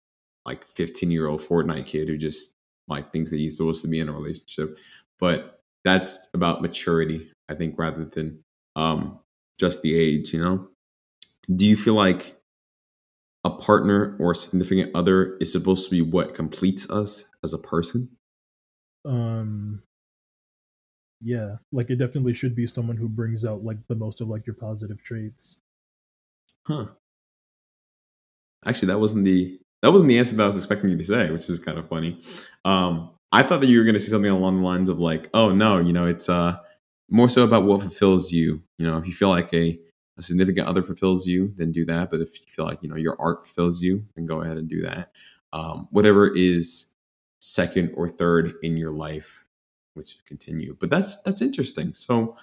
like 0.45 0.64
15 0.64 1.11
year 1.11 1.26
old 1.26 1.40
Fortnite 1.40 1.87
kid 1.87 2.09
who 2.09 2.19
just 2.19 2.50
like 2.88 3.12
things 3.12 3.31
that 3.31 3.38
he's 3.38 3.57
supposed 3.57 3.83
to 3.83 3.88
be 3.88 4.00
in 4.00 4.09
a 4.09 4.12
relationship. 4.12 4.76
But 5.19 5.61
that's 5.85 6.29
about 6.35 6.62
maturity, 6.62 7.31
I 7.49 7.55
think, 7.55 7.79
rather 7.79 8.05
than 8.05 8.43
um, 8.76 9.21
just 9.59 9.83
the 9.83 9.99
age, 9.99 10.33
you 10.33 10.41
know? 10.41 10.69
Do 11.55 11.67
you 11.67 11.76
feel 11.76 11.95
like 11.95 12.37
a 13.45 13.50
partner 13.50 14.17
or 14.19 14.33
a 14.33 14.35
significant 14.35 14.91
other 14.95 15.37
is 15.38 15.53
supposed 15.53 15.85
to 15.85 15.91
be 15.91 16.00
what 16.00 16.35
completes 16.35 16.88
us 16.91 17.25
as 17.43 17.53
a 17.53 17.59
person? 17.59 18.17
Um, 19.05 19.83
yeah, 21.21 21.57
like 21.71 21.91
it 21.91 21.97
definitely 21.97 22.35
should 22.35 22.57
be 22.57 22.67
someone 22.67 22.97
who 22.97 23.09
brings 23.09 23.45
out 23.45 23.62
like 23.62 23.87
the 23.88 23.95
most 23.95 24.21
of 24.21 24.29
like 24.29 24.47
your 24.47 24.57
positive 24.57 25.03
traits. 25.03 25.59
Huh. 26.67 26.87
Actually, 28.64 28.88
that 28.88 29.00
wasn't 29.00 29.26
the 29.26 29.59
that 29.85 29.93
wasn't 29.93 30.09
the 30.09 30.19
answer 30.19 30.35
that 30.35 30.43
I 30.43 30.47
was 30.47 30.57
expecting 30.57 30.88
you 30.88 30.97
to 30.97 31.05
say, 31.05 31.31
which 31.31 31.47
is 31.50 31.59
kind 31.59 31.76
of 31.76 31.87
funny. 31.87 32.19
Um, 32.64 33.11
I 33.31 33.43
thought 33.43 33.61
that 33.61 33.67
you 33.67 33.76
were 33.76 33.85
going 33.85 33.93
to 33.93 34.00
say 34.00 34.11
something 34.11 34.31
along 34.31 34.61
the 34.61 34.67
lines 34.67 34.88
of 34.88 34.99
like, 34.99 35.29
"Oh 35.35 35.50
no, 35.50 35.79
you 35.79 35.93
know, 35.93 36.07
it's 36.07 36.26
uh 36.26 36.57
more 37.11 37.29
so 37.29 37.45
about 37.45 37.64
what 37.64 37.83
fulfills 37.83 38.33
you. 38.33 38.62
You 38.79 38.87
know, 38.87 38.97
if 38.97 39.07
you 39.07 39.12
feel 39.12 39.29
like 39.29 39.53
a 39.53 39.79
a 40.17 40.23
significant 40.23 40.67
other 40.67 40.81
fulfills 40.81 41.26
you, 41.26 41.53
then 41.57 41.71
do 41.71 41.85
that. 41.85 42.09
But 42.09 42.23
if 42.23 42.41
you 42.41 42.47
feel 42.49 42.64
like 42.64 42.83
you 42.83 42.88
know 42.88 42.97
your 42.97 43.14
art 43.21 43.47
fulfills 43.47 43.83
you, 43.83 44.07
then 44.17 44.25
go 44.25 44.41
ahead 44.41 44.57
and 44.57 44.69
do 44.69 44.81
that. 44.81 45.11
Um, 45.53 45.87
whatever 45.91 46.35
is 46.35 46.87
second 47.41 47.93
or 47.95 48.09
third 48.09 48.55
in 48.62 48.79
your 48.79 48.91
life, 48.91 49.45
which 49.93 50.17
continue. 50.25 50.79
But 50.81 50.88
that's 50.88 51.21
that's 51.25 51.43
interesting. 51.43 51.93
So, 51.93 52.37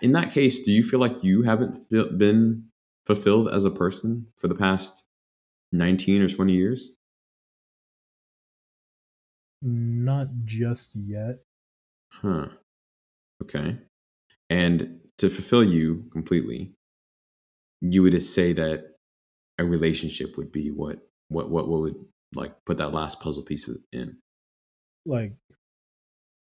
in 0.00 0.10
that 0.10 0.32
case, 0.32 0.58
do 0.58 0.72
you 0.72 0.82
feel 0.82 0.98
like 0.98 1.22
you 1.22 1.42
haven't 1.42 1.88
been 1.88 2.64
fulfilled 3.06 3.48
as 3.48 3.64
a 3.64 3.70
person 3.70 4.26
for 4.34 4.48
the 4.48 4.56
past 4.56 5.04
19 5.72 6.22
or 6.22 6.28
20 6.28 6.52
years? 6.52 6.96
Not 9.62 10.28
just 10.44 10.94
yet. 10.94 11.40
Huh. 12.10 12.48
Okay. 13.42 13.78
And 14.50 15.00
to 15.18 15.28
fulfill 15.28 15.64
you 15.64 16.08
completely, 16.12 16.72
you 17.80 18.02
would 18.02 18.22
say 18.22 18.52
that 18.52 18.96
a 19.58 19.64
relationship 19.64 20.36
would 20.36 20.52
be 20.52 20.70
what 20.70 20.98
what 21.28 21.50
what 21.50 21.68
what 21.68 21.80
would 21.80 22.04
like 22.34 22.64
put 22.64 22.78
that 22.78 22.92
last 22.92 23.20
puzzle 23.20 23.42
piece 23.42 23.68
in. 23.92 24.18
Like, 25.04 25.34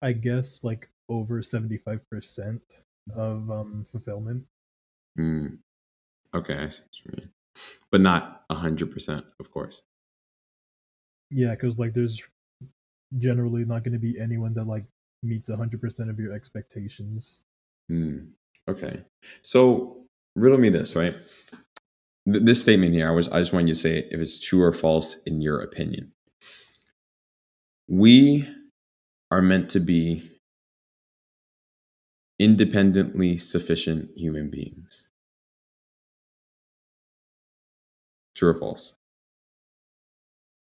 I 0.03 0.13
guess 0.13 0.61
like 0.63 0.91
over 1.09 1.43
seventy 1.43 1.77
five 1.77 2.09
percent 2.11 2.85
of 3.15 3.51
um 3.51 3.85
fulfillment. 3.85 4.47
Mm. 5.19 5.59
Okay, 6.35 6.57
I 6.57 6.69
see 6.69 6.83
what 6.83 7.05
you 7.05 7.13
mean. 7.17 7.31
But 7.91 8.01
not 8.01 8.45
hundred 8.51 8.93
percent, 8.93 9.25
of 9.41 9.51
course. 9.51 9.83
Yeah, 11.31 11.55
because 11.55 11.79
like 11.79 11.95
there's 11.95 12.23
generally 13.19 13.65
not 13.65 13.85
going 13.85 13.93
to 13.93 13.99
be 13.99 14.19
anyone 14.21 14.55
that 14.55 14.65
like 14.65 14.85
meets 15.23 15.51
hundred 15.53 15.81
percent 15.81 16.11
of 16.11 16.19
your 16.19 16.33
expectations. 16.33 17.43
Hmm. 17.89 18.19
Okay. 18.69 19.05
So 19.43 20.05
riddle 20.35 20.59
me 20.59 20.69
this, 20.69 20.95
right? 20.97 21.15
Th- 22.31 22.45
this 22.45 22.63
statement 22.63 22.95
here, 22.95 23.09
I 23.09 23.13
was 23.13 23.29
I 23.29 23.39
just 23.39 23.53
want 23.53 23.69
you 23.69 23.75
to 23.75 23.81
say 23.81 24.09
if 24.11 24.21
it's 24.21 24.41
true 24.41 24.63
or 24.63 24.73
false 24.73 25.23
in 25.25 25.41
your 25.41 25.61
opinion. 25.61 26.13
We 27.89 28.49
are 29.31 29.43
meant 29.43 29.71
to 29.71 29.81
be 29.81 30.31
independently 32.39 33.39
sufficient 33.39 34.11
human 34.17 34.51
beings. 34.51 35.06
True 38.37 38.51
or 38.51 38.55
false? 38.55 38.95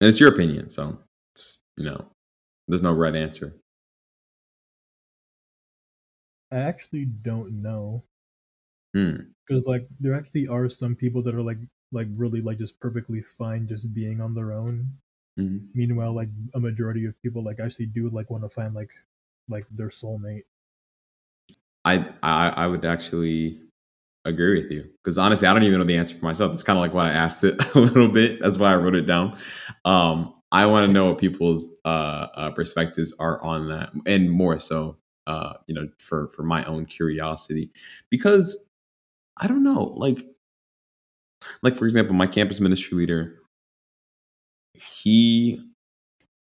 And 0.00 0.08
it's 0.08 0.20
your 0.20 0.32
opinion, 0.32 0.68
so 0.68 0.98
it's, 1.34 1.58
you 1.76 1.84
know, 1.84 2.10
there's 2.68 2.82
no 2.82 2.92
right 2.92 3.14
answer. 3.16 3.56
I 6.52 6.58
actually 6.58 7.06
don't 7.06 7.62
know 7.62 8.04
Hmm. 8.94 9.34
because 9.46 9.64
like 9.66 9.88
there 10.00 10.14
actually 10.14 10.46
are 10.46 10.68
some 10.68 10.94
people 10.94 11.22
that 11.22 11.34
are 11.34 11.42
like 11.42 11.58
like 11.92 12.08
really 12.12 12.40
like 12.40 12.58
just 12.58 12.80
perfectly 12.80 13.20
fine 13.20 13.66
just 13.66 13.94
being 13.94 14.20
on 14.20 14.34
their 14.34 14.52
own. 14.52 14.98
Mhm. 15.36 15.72
Meanwhile, 15.74 16.14
like 16.14 16.30
a 16.54 16.60
majority 16.60 17.06
of 17.06 17.20
people 17.22 17.44
like 17.44 17.60
actually 17.60 17.86
do 17.86 18.10
like 18.10 18.30
want 18.30 18.44
to 18.44 18.50
find 18.50 18.74
like 18.74 18.92
like 19.48 19.66
their 19.70 19.88
soulmate. 19.90 20.44
I, 21.84 22.12
I 22.22 22.48
I 22.50 22.66
would 22.66 22.84
actually 22.84 23.67
agree 24.28 24.62
with 24.62 24.70
you 24.70 24.88
because 25.02 25.18
honestly, 25.18 25.48
I 25.48 25.54
don't 25.54 25.62
even 25.62 25.78
know 25.78 25.84
the 25.84 25.96
answer 25.96 26.14
for 26.14 26.24
myself. 26.24 26.52
It's 26.52 26.62
kind 26.62 26.78
of 26.78 26.82
like 26.82 26.94
why 26.94 27.08
I 27.08 27.12
asked 27.12 27.44
it 27.44 27.54
a 27.74 27.78
little 27.78 28.08
bit. 28.08 28.40
That's 28.40 28.58
why 28.58 28.72
I 28.72 28.76
wrote 28.76 28.94
it 28.94 29.06
down. 29.06 29.36
Um, 29.84 30.34
I 30.52 30.66
want 30.66 30.88
to 30.88 30.94
know 30.94 31.06
what 31.06 31.18
people's 31.18 31.68
uh, 31.84 32.28
uh, 32.34 32.50
perspectives 32.52 33.14
are 33.18 33.42
on 33.42 33.68
that, 33.68 33.90
and 34.06 34.30
more 34.30 34.58
so, 34.60 34.96
uh, 35.26 35.54
you 35.66 35.74
know, 35.74 35.88
for 35.98 36.28
for 36.30 36.42
my 36.42 36.64
own 36.64 36.86
curiosity, 36.86 37.70
because 38.10 38.64
I 39.38 39.46
don't 39.46 39.62
know, 39.62 39.94
like, 39.96 40.24
like 41.62 41.76
for 41.76 41.84
example, 41.84 42.14
my 42.14 42.26
campus 42.26 42.60
ministry 42.60 42.96
leader, 42.98 43.36
he 44.74 45.60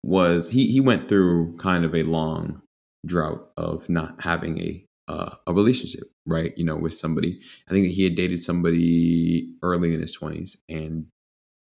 was 0.05 0.51
he 0.51 0.69
he 0.73 0.81
went 0.81 1.09
through 1.09 1.57
kind 1.57 1.85
of 1.85 1.95
a 1.95 2.05
long 2.05 2.63
drought 3.07 3.51
of 3.57 3.89
not 3.89 4.23
having 4.23 4.61
a 4.61 4.86
uh, 5.09 5.31
a 5.47 5.53
relationship, 5.53 6.11
right? 6.25 6.57
You 6.57 6.65
know, 6.65 6.77
with 6.77 6.95
somebody. 6.95 7.41
I 7.69 7.73
think 7.73 7.89
he 7.89 8.05
had 8.05 8.15
dated 8.15 8.41
somebody 8.41 9.55
early 9.63 9.95
in 9.95 10.01
his 10.01 10.17
20s 10.17 10.57
and 10.69 11.07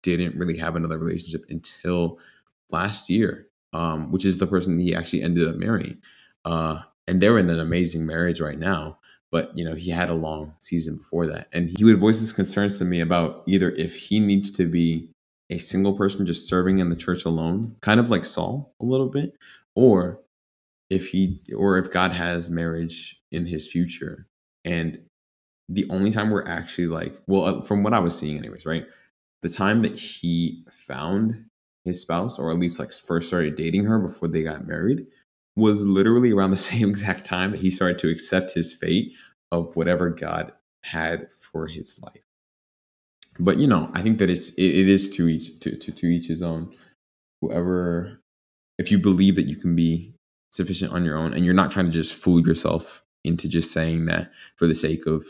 didn't 0.03 0.37
really 0.37 0.57
have 0.57 0.75
another 0.75 0.97
relationship 0.97 1.45
until 1.49 2.19
last 2.71 3.09
year, 3.09 3.47
um, 3.73 4.11
which 4.11 4.25
is 4.25 4.37
the 4.37 4.47
person 4.47 4.79
he 4.79 4.95
actually 4.95 5.21
ended 5.21 5.47
up 5.47 5.55
marrying. 5.55 5.97
Uh, 6.45 6.81
and 7.07 7.21
they're 7.21 7.37
in 7.37 7.49
an 7.49 7.59
amazing 7.59 8.05
marriage 8.05 8.39
right 8.39 8.59
now. 8.59 8.99
But 9.31 9.57
you 9.57 9.63
know, 9.63 9.75
he 9.75 9.91
had 9.91 10.09
a 10.09 10.13
long 10.13 10.55
season 10.59 10.97
before 10.97 11.25
that, 11.27 11.47
and 11.53 11.69
he 11.69 11.85
would 11.85 11.99
voice 11.99 12.19
his 12.19 12.33
concerns 12.33 12.77
to 12.79 12.85
me 12.85 12.99
about 12.99 13.43
either 13.47 13.71
if 13.71 13.95
he 13.95 14.19
needs 14.19 14.51
to 14.51 14.69
be 14.69 15.09
a 15.49 15.57
single 15.57 15.93
person 15.93 16.25
just 16.25 16.47
serving 16.47 16.79
in 16.79 16.89
the 16.89 16.95
church 16.97 17.23
alone, 17.23 17.77
kind 17.81 17.99
of 17.99 18.09
like 18.09 18.25
Saul 18.25 18.73
a 18.81 18.85
little 18.85 19.09
bit, 19.09 19.37
or 19.73 20.19
if 20.91 21.07
he 21.07 21.39
or 21.55 21.77
if 21.77 21.89
God 21.89 22.11
has 22.11 22.51
marriage 22.51 23.17
in 23.31 23.45
his 23.45 23.65
future. 23.65 24.27
And 24.65 24.99
the 25.69 25.89
only 25.89 26.11
time 26.11 26.29
we're 26.29 26.45
actually 26.45 26.87
like, 26.87 27.15
well, 27.27 27.45
uh, 27.45 27.63
from 27.63 27.81
what 27.81 27.93
I 27.93 27.99
was 27.99 28.19
seeing, 28.19 28.37
anyways, 28.37 28.65
right? 28.65 28.85
The 29.41 29.49
time 29.49 29.81
that 29.83 29.97
he 29.97 30.65
found 30.69 31.45
his 31.85 32.01
spouse, 32.01 32.37
or 32.37 32.51
at 32.51 32.59
least 32.59 32.77
like 32.77 32.91
first 32.91 33.29
started 33.29 33.55
dating 33.55 33.85
her 33.85 33.99
before 33.99 34.27
they 34.27 34.43
got 34.43 34.67
married, 34.67 35.07
was 35.55 35.81
literally 35.81 36.33
around 36.33 36.51
the 36.51 36.57
same 36.71 36.89
exact 36.89 37.25
time 37.25 37.51
that 37.51 37.61
he 37.61 37.71
started 37.71 37.97
to 37.99 38.09
accept 38.09 38.53
his 38.53 38.73
fate 38.73 39.13
of 39.49 39.77
whatever 39.77 40.09
God 40.09 40.51
had 40.83 41.27
for 41.31 41.67
his 41.67 41.97
life. 42.03 42.21
But 43.39 43.57
you 43.57 43.67
know, 43.67 43.89
I 43.93 44.01
think 44.01 44.19
that 44.19 44.29
it's 44.29 44.49
it, 44.55 44.65
it 44.65 44.89
is 44.89 45.07
to 45.11 45.29
each 45.29 45.57
to, 45.61 45.77
to 45.77 45.91
to 45.91 46.07
each 46.07 46.27
his 46.27 46.43
own. 46.43 46.75
Whoever, 47.39 48.21
if 48.77 48.91
you 48.91 48.99
believe 48.99 49.37
that 49.37 49.47
you 49.47 49.55
can 49.55 49.73
be 49.73 50.13
sufficient 50.51 50.93
on 50.93 51.03
your 51.03 51.17
own 51.17 51.33
and 51.33 51.45
you're 51.45 51.53
not 51.53 51.71
trying 51.71 51.85
to 51.85 51.91
just 51.91 52.13
fool 52.13 52.45
yourself 52.45 53.03
into 53.23 53.49
just 53.49 53.71
saying 53.71 54.05
that 54.05 54.31
for 54.55 54.67
the 54.67 54.75
sake 54.75 55.05
of 55.07 55.25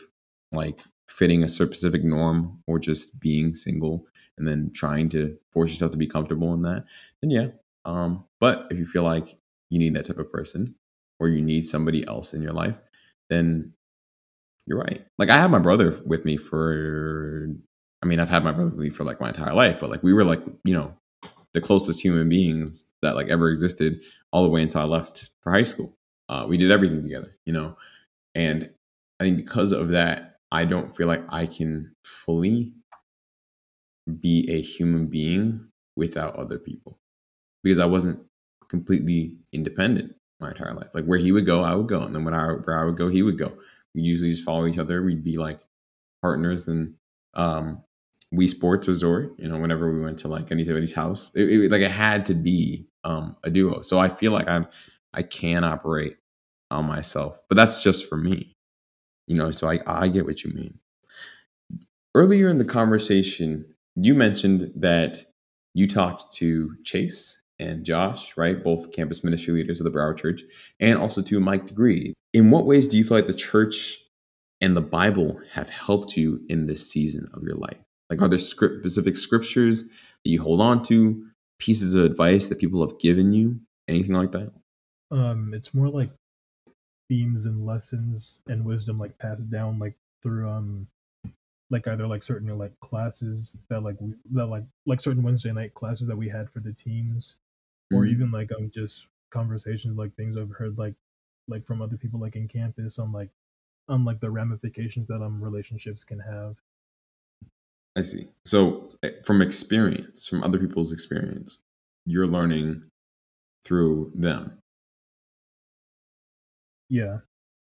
like 0.52 0.80
fitting 1.08 1.44
a 1.44 1.50
specific 1.50 2.04
norm 2.04 2.62
or 2.68 2.80
just 2.80 3.20
being 3.20 3.54
single 3.54 4.08
and 4.38 4.48
then 4.48 4.72
trying 4.74 5.10
to 5.10 5.38
force 5.52 5.72
yourself 5.72 5.92
to 5.92 5.98
be 5.98 6.08
comfortable 6.08 6.54
in 6.54 6.62
that 6.64 6.86
then 7.22 7.30
yeah 7.30 7.48
um 7.86 8.26
but 8.40 8.68
if 8.72 8.78
you 8.78 8.86
feel 8.86 9.04
like 9.04 9.38
you 9.70 9.78
need 9.78 9.94
that 9.94 10.06
type 10.06 10.18
of 10.18 10.32
person 10.32 10.76
or 11.20 11.28
you 11.28 11.42
need 11.42 11.64
somebody 11.64 12.06
else 12.08 12.34
in 12.34 12.42
your 12.42 12.54
life 12.54 12.80
then 13.30 13.74
you're 14.68 14.80
right. 14.80 15.06
Like 15.18 15.30
i 15.30 15.38
have 15.38 15.52
my 15.52 15.60
brother 15.60 16.02
with 16.06 16.26
me 16.26 16.38
for 16.38 17.48
i 18.02 18.06
mean 18.06 18.20
i've 18.20 18.30
had 18.30 18.44
my 18.44 18.52
brother 18.52 18.70
with 18.70 18.80
me 18.80 18.90
for 18.90 19.04
like 19.04 19.20
my 19.20 19.28
entire 19.28 19.54
life 19.54 19.80
but 19.80 19.90
like 19.90 20.02
we 20.02 20.14
were 20.14 20.24
like 20.24 20.42
you 20.64 20.74
know 20.74 20.98
the 21.54 21.62
closest 21.62 22.02
human 22.02 22.30
beings 22.30 22.88
that 23.02 23.16
like 23.16 23.28
ever 23.28 23.50
existed 23.50 24.02
all 24.32 24.44
the 24.44 24.50
way 24.50 24.62
until 24.62 24.82
I 24.82 24.86
left 24.86 25.32
for 25.42 25.52
high 25.52 25.64
school. 25.64 25.98
Uh, 26.30 26.46
we 26.48 26.58
did 26.58 26.72
everything 26.72 27.02
together, 27.02 27.32
you 27.46 27.54
know, 27.54 27.76
and 28.34 28.70
I 29.20 29.26
think 29.26 29.38
because 29.38 29.72
of 29.72 29.90
that, 29.90 30.38
I 30.52 30.66
don't 30.66 30.96
feel 30.96 31.08
like 31.08 31.24
I 31.30 31.46
can 31.46 31.96
fully 32.04 32.74
be 34.20 34.48
a 34.50 34.62
human 34.62 35.08
being 35.08 35.68
without 35.96 36.36
other 36.36 36.58
people 36.58 37.00
because 37.64 37.80
I 37.80 37.86
wasn't 37.86 38.26
completely 38.70 39.38
independent 39.54 40.16
my 40.40 40.50
entire 40.50 40.74
life. 40.74 40.90
Like 40.94 41.06
where 41.06 41.20
he 41.20 41.32
would 41.32 41.46
go, 41.46 41.64
I 41.64 41.76
would 41.76 41.88
go, 41.88 42.02
and 42.02 42.16
then 42.16 42.24
when 42.24 42.34
I 42.34 42.48
where 42.48 42.80
I 42.80 42.86
would 42.86 42.98
go, 42.98 43.10
he 43.10 43.22
would 43.22 43.38
go. 43.38 43.54
We 43.94 44.02
usually 44.02 44.32
just 44.32 44.44
follow 44.44 44.66
each 44.66 44.78
other. 44.78 45.04
We'd 45.04 45.24
be 45.24 45.38
like 45.38 45.60
partners, 46.22 46.68
and 46.68 46.96
um, 47.34 47.84
Wii 48.34 48.50
Sports 48.50 48.88
Resort. 48.88 49.34
You 49.38 49.48
know, 49.50 49.58
whenever 49.58 49.92
we 49.92 50.02
went 50.02 50.20
to 50.20 50.28
like 50.28 50.52
anybody's 50.52 50.94
house, 50.94 51.32
it, 51.36 51.44
it, 51.50 51.72
like 51.72 51.82
it 51.82 51.92
had 51.92 52.26
to 52.26 52.34
be 52.34 52.88
um, 53.04 53.36
a 53.44 53.50
duo. 53.50 53.82
So 53.82 54.00
I 54.00 54.08
feel 54.10 54.32
like 54.32 54.48
I'm 54.48 54.68
I 55.14 55.24
can 55.24 55.64
operate 55.64 56.18
on 56.70 56.86
myself, 56.86 57.42
but 57.50 57.56
that's 57.56 57.84
just 57.84 58.08
for 58.08 58.18
me. 58.18 58.56
You 59.28 59.36
know, 59.36 59.52
so 59.52 59.70
I 59.70 59.80
I 59.86 60.08
get 60.08 60.26
what 60.26 60.44
you 60.44 60.54
mean. 60.54 60.80
Earlier 62.14 62.50
in 62.50 62.58
the 62.58 62.66
conversation, 62.66 63.66
you 63.96 64.14
mentioned 64.14 64.72
that 64.76 65.26
you 65.74 65.88
talked 65.88 66.34
to 66.34 66.76
Chase 66.84 67.40
and 67.60 67.86
Josh, 67.86 68.36
right? 68.36 68.62
Both 68.62 68.94
campus 68.94 69.24
ministry 69.24 69.54
leaders 69.54 69.80
of 69.80 69.86
the 69.86 69.98
Broward 69.98 70.18
Church, 70.18 70.44
and 70.80 70.98
also 70.98 71.22
to 71.22 71.40
Mike 71.40 71.68
Degree. 71.68 72.14
In 72.34 72.50
what 72.50 72.66
ways 72.66 72.88
do 72.88 72.98
you 72.98 73.04
feel 73.04 73.18
like 73.18 73.28
the 73.28 73.34
church 73.34 74.00
and 74.60 74.76
the 74.76 74.82
Bible 74.82 75.40
have 75.52 75.70
helped 75.70 76.16
you 76.18 76.42
in 76.50 76.68
this 76.68 76.90
season 76.90 77.28
of 77.34 77.44
your 77.44 77.56
life? 77.56 77.78
Like, 78.12 78.22
are 78.22 78.28
there 78.28 78.40
script, 78.40 78.80
specific 78.82 79.16
scriptures 79.16 79.88
that 79.88 80.30
you 80.30 80.44
hold 80.44 80.60
on 80.60 80.84
to, 80.84 81.28
pieces 81.60 81.96
of 81.96 82.04
advice 82.04 82.50
that 82.50 82.60
people 82.60 82.86
have 82.86 83.00
given 83.00 83.32
you, 83.32 83.62
anything 83.88 84.14
like 84.14 84.34
that? 84.34 84.52
Um, 85.10 85.54
it's 85.54 85.74
more 85.74 85.88
like 85.88 86.12
themes 87.10 87.46
and 87.46 87.66
lessons 87.66 88.40
and 88.48 88.66
wisdom 88.66 88.98
like 88.98 89.18
passed 89.18 89.50
down 89.50 89.78
like 89.80 89.96
through 90.24 90.50
um 90.50 90.88
like 91.70 91.86
either 91.86 92.08
like 92.08 92.24
certain 92.24 92.58
like 92.58 92.78
classes 92.80 93.56
that 93.70 93.82
like 93.82 93.96
we, 94.00 94.14
that 94.32 94.48
like 94.48 94.64
like 94.86 95.00
certain 95.02 95.24
Wednesday 95.24 95.54
night 95.54 95.74
classes 95.74 96.08
that 96.08 96.18
we 96.18 96.30
had 96.30 96.50
for 96.50 96.60
the 96.60 96.74
teams, 96.74 97.38
mm-hmm. 97.92 98.02
or 98.02 98.06
even 98.06 98.30
like 98.30 98.52
um 98.52 98.70
just 98.74 99.08
conversations 99.32 99.98
like 99.98 100.14
things 100.16 100.38
I've 100.38 100.52
heard 100.52 100.78
like 100.78 100.96
like 101.48 101.66
from 101.66 101.82
other 101.82 101.98
people 101.98 102.20
like 102.20 102.36
in 102.36 102.50
campus 102.50 103.00
on 103.00 103.14
like 103.14 103.30
on 103.88 104.04
like 104.04 104.20
the 104.20 104.30
ramifications 104.30 105.08
that 105.08 105.22
um 105.22 105.42
relationships 105.42 106.04
can 106.04 106.20
have. 106.20 106.62
I 107.96 108.02
see. 108.04 108.30
So, 108.46 108.90
eh, 109.04 109.12
from 109.26 109.42
experience, 109.42 110.28
from 110.28 110.44
other 110.44 110.60
people's 110.60 110.94
experience, 110.94 111.60
you're 112.06 112.28
learning 112.28 112.84
through 113.66 114.12
them. 114.16 114.60
Yeah. 116.90 117.20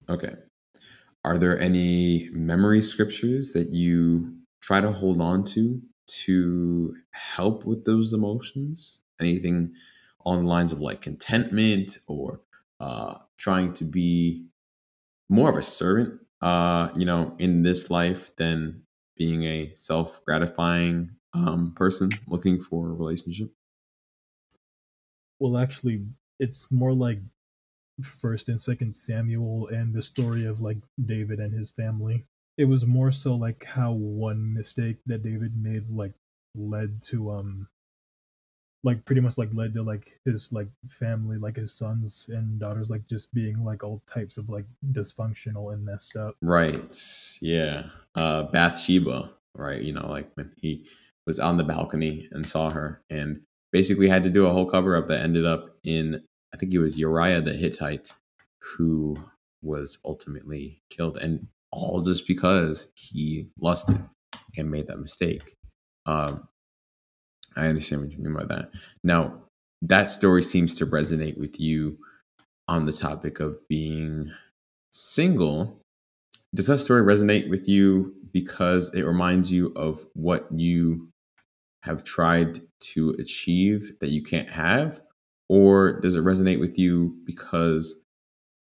Okay. 0.08 0.34
Are 1.24 1.38
there 1.38 1.58
any 1.58 2.30
memory 2.32 2.82
scriptures 2.82 3.52
that 3.52 3.70
you 3.70 4.36
try 4.62 4.80
to 4.80 4.92
hold 4.92 5.20
on 5.20 5.44
to 5.44 5.82
to 6.24 6.96
help 7.12 7.64
with 7.66 7.84
those 7.84 8.12
emotions? 8.12 9.00
Anything 9.20 9.74
on 10.26 10.42
the 10.44 10.48
lines 10.48 10.72
of 10.72 10.80
like 10.80 11.02
contentment 11.02 11.98
or 12.08 12.40
uh, 12.80 13.16
trying 13.38 13.74
to 13.74 13.84
be 13.84 14.46
more 15.28 15.50
of 15.50 15.56
a 15.56 15.62
servant, 15.62 16.20
uh, 16.42 16.90
you 16.96 17.06
know, 17.06 17.34
in 17.38 17.62
this 17.62 17.90
life 17.90 18.34
than 18.36 18.82
being 19.18 19.44
a 19.44 19.74
self 19.74 20.24
gratifying 20.24 21.16
um, 21.34 21.74
person 21.74 22.10
looking 22.26 22.60
for 22.60 22.88
a 22.88 22.94
relationship? 22.94 23.52
Well, 25.38 25.56
actually, 25.56 26.06
it's 26.38 26.70
more 26.70 26.92
like 26.92 27.20
first 28.02 28.48
and 28.48 28.60
second 28.60 28.94
Samuel 28.94 29.68
and 29.68 29.94
the 29.94 30.02
story 30.02 30.46
of 30.46 30.60
like 30.60 30.78
David 31.02 31.40
and 31.40 31.52
his 31.54 31.70
family. 31.70 32.26
It 32.56 32.66
was 32.66 32.86
more 32.86 33.12
so 33.12 33.34
like 33.34 33.64
how 33.64 33.92
one 33.92 34.54
mistake 34.54 34.98
that 35.06 35.22
David 35.22 35.56
made 35.56 35.90
like 35.90 36.14
led 36.54 37.02
to 37.02 37.30
um 37.30 37.68
like 38.88 39.04
pretty 39.04 39.20
much 39.20 39.38
like 39.38 39.50
led 39.52 39.72
to 39.74 39.82
like 39.82 40.18
his 40.24 40.52
like 40.52 40.68
family 40.88 41.36
like 41.36 41.56
his 41.56 41.76
sons 41.76 42.26
and 42.28 42.58
daughters 42.58 42.90
like 42.90 43.06
just 43.06 43.32
being 43.32 43.64
like 43.64 43.84
all 43.84 44.02
types 44.06 44.36
of 44.36 44.48
like 44.48 44.66
dysfunctional 44.92 45.72
and 45.72 45.84
messed 45.84 46.16
up. 46.16 46.34
Right. 46.42 46.92
Yeah. 47.40 47.90
Uh 48.14 48.44
bathsheba 48.44 49.30
right 49.54 49.82
you 49.82 49.92
know 49.92 50.06
like 50.08 50.30
when 50.34 50.52
he 50.56 50.86
was 51.26 51.40
on 51.40 51.56
the 51.56 51.64
balcony 51.64 52.28
and 52.30 52.46
saw 52.46 52.70
her 52.70 53.02
and 53.10 53.40
basically 53.72 54.08
had 54.08 54.22
to 54.22 54.30
do 54.30 54.46
a 54.46 54.52
whole 54.52 54.66
cover 54.66 54.96
up 54.96 55.08
that 55.08 55.20
ended 55.20 55.44
up 55.44 55.66
in 55.82 56.22
i 56.54 56.56
think 56.56 56.72
it 56.72 56.78
was 56.78 56.98
uriah 56.98 57.40
the 57.40 57.54
hittite 57.54 58.14
who 58.60 59.16
was 59.62 59.98
ultimately 60.04 60.80
killed 60.90 61.16
and 61.16 61.48
all 61.70 62.02
just 62.02 62.26
because 62.26 62.88
he 62.94 63.50
lusted 63.60 64.04
and 64.56 64.70
made 64.70 64.86
that 64.86 64.98
mistake. 64.98 65.56
Um 66.06 66.48
I 67.58 67.66
understand 67.66 68.02
what 68.02 68.12
you 68.12 68.18
mean 68.18 68.34
by 68.34 68.44
that. 68.44 68.70
Now, 69.02 69.42
that 69.82 70.08
story 70.08 70.42
seems 70.42 70.76
to 70.76 70.86
resonate 70.86 71.38
with 71.38 71.60
you 71.60 71.98
on 72.66 72.86
the 72.86 72.92
topic 72.92 73.40
of 73.40 73.56
being 73.68 74.32
single. 74.90 75.80
Does 76.54 76.66
that 76.66 76.78
story 76.78 77.02
resonate 77.02 77.48
with 77.48 77.68
you 77.68 78.14
because 78.32 78.94
it 78.94 79.02
reminds 79.02 79.52
you 79.52 79.72
of 79.74 80.06
what 80.14 80.46
you 80.52 81.08
have 81.82 82.04
tried 82.04 82.58
to 82.80 83.10
achieve 83.18 83.92
that 84.00 84.10
you 84.10 84.22
can't 84.22 84.50
have? 84.50 85.00
Or 85.48 86.00
does 86.00 86.16
it 86.16 86.24
resonate 86.24 86.60
with 86.60 86.78
you 86.78 87.16
because 87.24 88.00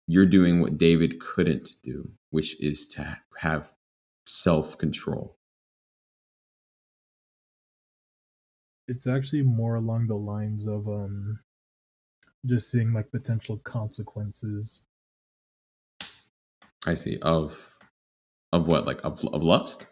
you're 0.06 0.26
doing 0.26 0.60
what 0.60 0.78
David 0.78 1.20
couldn't 1.20 1.70
do, 1.82 2.12
which 2.30 2.60
is 2.60 2.86
to 2.88 3.18
have 3.38 3.72
self 4.26 4.78
control? 4.78 5.37
It's 8.88 9.06
actually 9.06 9.42
more 9.42 9.76
along 9.76 10.06
the 10.06 10.16
lines 10.16 10.66
of 10.66 10.88
um 10.88 11.38
just 12.46 12.70
seeing 12.70 12.92
like 12.92 13.10
potential 13.10 13.58
consequences. 13.58 14.84
I 16.86 16.94
see. 16.94 17.18
Of 17.20 17.76
of 18.52 18.66
what? 18.66 18.86
Like 18.86 19.04
of, 19.04 19.24
of 19.26 19.42
lust? 19.42 19.86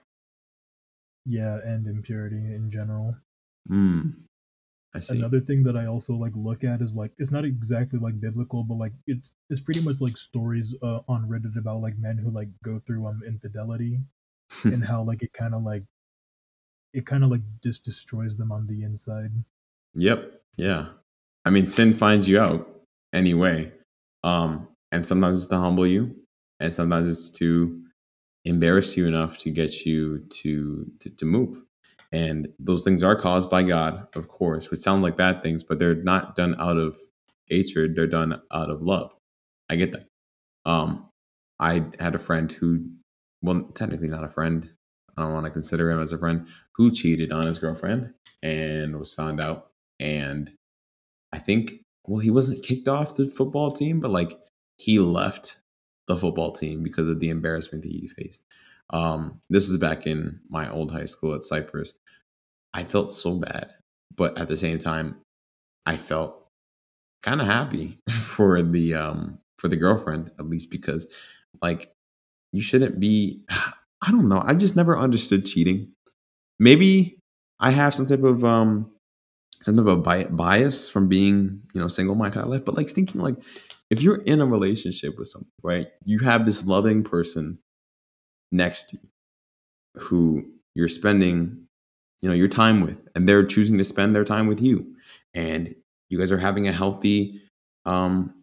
Yeah 1.25 1.59
and 1.63 1.87
impurity 1.87 2.55
in 2.55 2.71
general. 2.71 3.17
Mm, 3.71 4.15
I 4.95 5.01
see. 5.01 5.19
another 5.19 5.41
thing 5.41 5.65
that 5.65 5.77
I 5.77 5.87
also 5.87 6.15
like 6.15 6.33
look 6.35 6.65
at 6.65 6.81
is 6.81 6.95
like 6.97 7.13
it's 7.19 7.33
not 7.33 7.45
exactly 7.45 7.99
like 7.99 8.21
biblical, 8.21 8.65
but 8.65 8.77
like 8.77 8.93
it's 9.07 9.33
it's 9.51 9.61
pretty 9.61 9.83
much 9.83 10.01
like 10.01 10.17
stories 10.17 10.77
uh, 10.83 11.01
on 11.09 11.29
Reddit 11.29 11.59
about 11.59 11.81
like 11.81 11.99
men 11.99 12.19
who 12.19 12.31
like 12.31 12.49
go 12.65 12.79
through 12.79 13.07
um 13.07 13.21
infidelity 13.27 13.99
and 14.65 14.85
how 14.85 15.03
like 15.03 15.23
it 15.23 15.33
kind 15.33 15.55
of 15.55 15.63
like 15.63 15.83
it 16.97 17.05
kind 17.05 17.23
of 17.23 17.31
like 17.31 17.43
just 17.63 17.85
destroys 17.85 18.39
them 18.39 18.51
on 18.51 18.67
the 18.67 18.83
inside. 18.83 19.31
Yep. 19.95 20.41
Yeah. 20.57 20.87
I 21.45 21.51
mean, 21.51 21.67
sin 21.67 21.93
finds 21.93 22.27
you 22.27 22.41
out 22.41 22.69
anyway. 23.13 23.71
Um, 24.25 24.69
and 24.91 25.07
sometimes 25.07 25.43
it's 25.43 25.49
to 25.49 25.59
humble 25.59 25.87
you, 25.87 26.17
and 26.59 26.73
sometimes 26.73 27.07
it's 27.07 27.31
to 27.39 27.83
embarrass 28.47 28.97
you 28.97 29.07
enough 29.07 29.37
to 29.39 29.51
get 29.51 29.85
you 29.85 30.21
to 30.41 30.91
to, 31.01 31.11
to 31.11 31.25
move. 31.27 31.65
And 32.13 32.49
those 32.59 32.83
things 32.83 33.05
are 33.05 33.15
caused 33.15 33.51
by 33.51 33.63
God, 33.63 34.09
of 34.17 34.29
course, 34.29 34.71
which 34.71 34.81
sound 34.81 35.03
like 35.03 35.17
bad 35.17 35.43
things, 35.43 35.63
but 35.65 35.79
they're 35.79 36.03
not 36.03 36.35
done 36.35 36.57
out 36.59 36.79
of 36.79 36.97
hatred. 37.47 37.95
They're 37.95 38.07
done 38.07 38.41
out 38.51 38.71
of 38.71 38.81
love. 38.81 39.15
I 39.69 39.77
get 39.77 39.93
that. 39.93 40.07
Um, 40.65 41.11
I 41.61 41.85
had 42.01 42.15
a 42.15 42.19
friend 42.19 42.51
who, 42.51 42.91
well, 43.43 43.71
technically 43.75 44.09
not 44.09 44.25
a 44.25 44.29
friend. 44.29 44.71
I 45.17 45.23
don't 45.23 45.33
want 45.33 45.47
to 45.47 45.53
consider 45.53 45.91
him 45.91 46.01
as 46.01 46.13
a 46.13 46.19
friend 46.19 46.47
who 46.77 46.91
cheated 46.91 47.33
on 47.33 47.47
his 47.47 47.59
girlfriend 47.59 48.13
and 48.43 48.99
was 48.99 49.15
found 49.15 49.41
out. 49.41 49.69
And 49.99 50.53
I 51.33 51.39
think, 51.39 51.81
well, 52.07 52.21
he 52.21 52.31
wasn't 52.31 52.65
kicked 52.65 52.89
off 52.89 53.17
the 53.17 53.29
football 53.29 53.71
team, 53.71 54.01
but 54.01 54.11
like 54.11 54.39
he 54.77 54.99
left 54.99 55.59
the 56.07 56.17
football 56.17 56.53
team 56.53 56.83
because 56.83 57.09
of 57.09 57.21
the 57.21 57.31
embarrassment 57.31 57.83
that 57.85 57.91
he 57.91 58.09
faced. 58.09 58.43
Um, 58.91 59.41
this 59.51 59.69
was 59.69 59.79
back 59.79 60.07
in 60.07 60.41
my 60.49 60.71
old 60.71 60.93
high 60.93 61.07
school 61.07 61.35
at 61.35 61.43
Cypress. 61.43 61.99
I 62.73 62.85
felt 62.85 63.11
so 63.11 63.37
bad, 63.37 63.71
but 64.15 64.39
at 64.39 64.49
the 64.49 64.57
same 64.57 64.79
time, 64.79 65.17
I 65.87 65.97
felt 65.97 66.47
kind 67.23 67.41
of 67.41 67.47
happy 67.47 67.99
for 68.11 68.63
the 68.63 68.95
um 68.95 69.39
for 69.59 69.69
the 69.69 69.77
girlfriend 69.77 70.31
at 70.39 70.47
least 70.47 70.71
because 70.71 71.09
like 71.63 71.91
you 72.53 72.63
shouldn't 72.63 73.01
be 73.01 73.41
I 74.03 74.11
don't 74.11 74.29
know. 74.29 74.43
I 74.45 74.55
just 74.55 74.77
never 74.77 74.99
understood 74.99 75.47
cheating. 75.47 75.93
Maybe 76.59 77.19
I 77.61 77.71
have 77.71 77.95
some 77.95 78.07
type 78.07 78.23
of 78.23 78.45
um 78.45 78.91
some 79.63 79.77
type 79.77 79.87
of 79.87 80.37
bias 80.37 80.89
from 80.89 81.09
being, 81.09 81.63
you 81.75 81.81
know, 81.81 81.89
single 81.89 82.15
my 82.15 82.27
entire 82.27 82.45
life, 82.45 82.65
but 82.65 82.77
like 82.77 82.89
thinking 82.89 83.21
like 83.21 83.37
if 83.91 84.03
you're 84.03 84.23
in 84.23 84.41
a 84.41 84.47
relationship 84.47 85.19
with 85.19 85.29
someone, 85.29 85.51
right? 85.63 85.89
You 86.05 86.21
have 86.21 86.47
this 86.47 86.65
loving 86.67 87.05
person 87.05 87.59
next 88.53 88.91
to 88.91 88.99
you 88.99 89.09
who 90.03 90.45
you're 90.75 90.89
spending, 90.89 91.67
you 92.23 92.29
know, 92.29 92.35
your 92.35 92.49
time 92.49 92.81
with, 92.83 92.99
and 93.15 93.29
they're 93.29 93.45
choosing 93.45 93.79
to 93.79 93.85
spend 93.85 94.15
their 94.15 94.25
time 94.25 94.47
with 94.47 94.61
you. 94.61 94.95
And 95.35 95.75
you 96.11 96.19
guys 96.19 96.31
are 96.33 96.39
having 96.39 96.69
a 96.69 96.73
healthy 96.73 97.41
um 97.85 98.35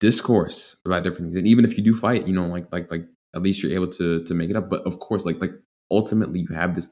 discourse 0.00 0.76
about 0.84 1.04
different 1.04 1.26
things. 1.26 1.36
And 1.36 1.48
even 1.48 1.64
if 1.64 1.76
you 1.78 1.84
do 1.84 1.96
fight, 1.96 2.26
you 2.26 2.34
know, 2.34 2.46
like 2.46 2.72
like 2.72 2.90
like 2.90 3.06
at 3.34 3.42
least 3.42 3.62
you're 3.62 3.72
able 3.72 3.88
to 3.92 4.22
to 4.22 4.34
make 4.34 4.50
it 4.50 4.56
up. 4.56 4.68
But 4.68 4.82
of 4.82 4.98
course, 4.98 5.26
like 5.26 5.40
like 5.40 5.54
ultimately 5.90 6.40
you 6.40 6.54
have 6.54 6.74
this 6.74 6.90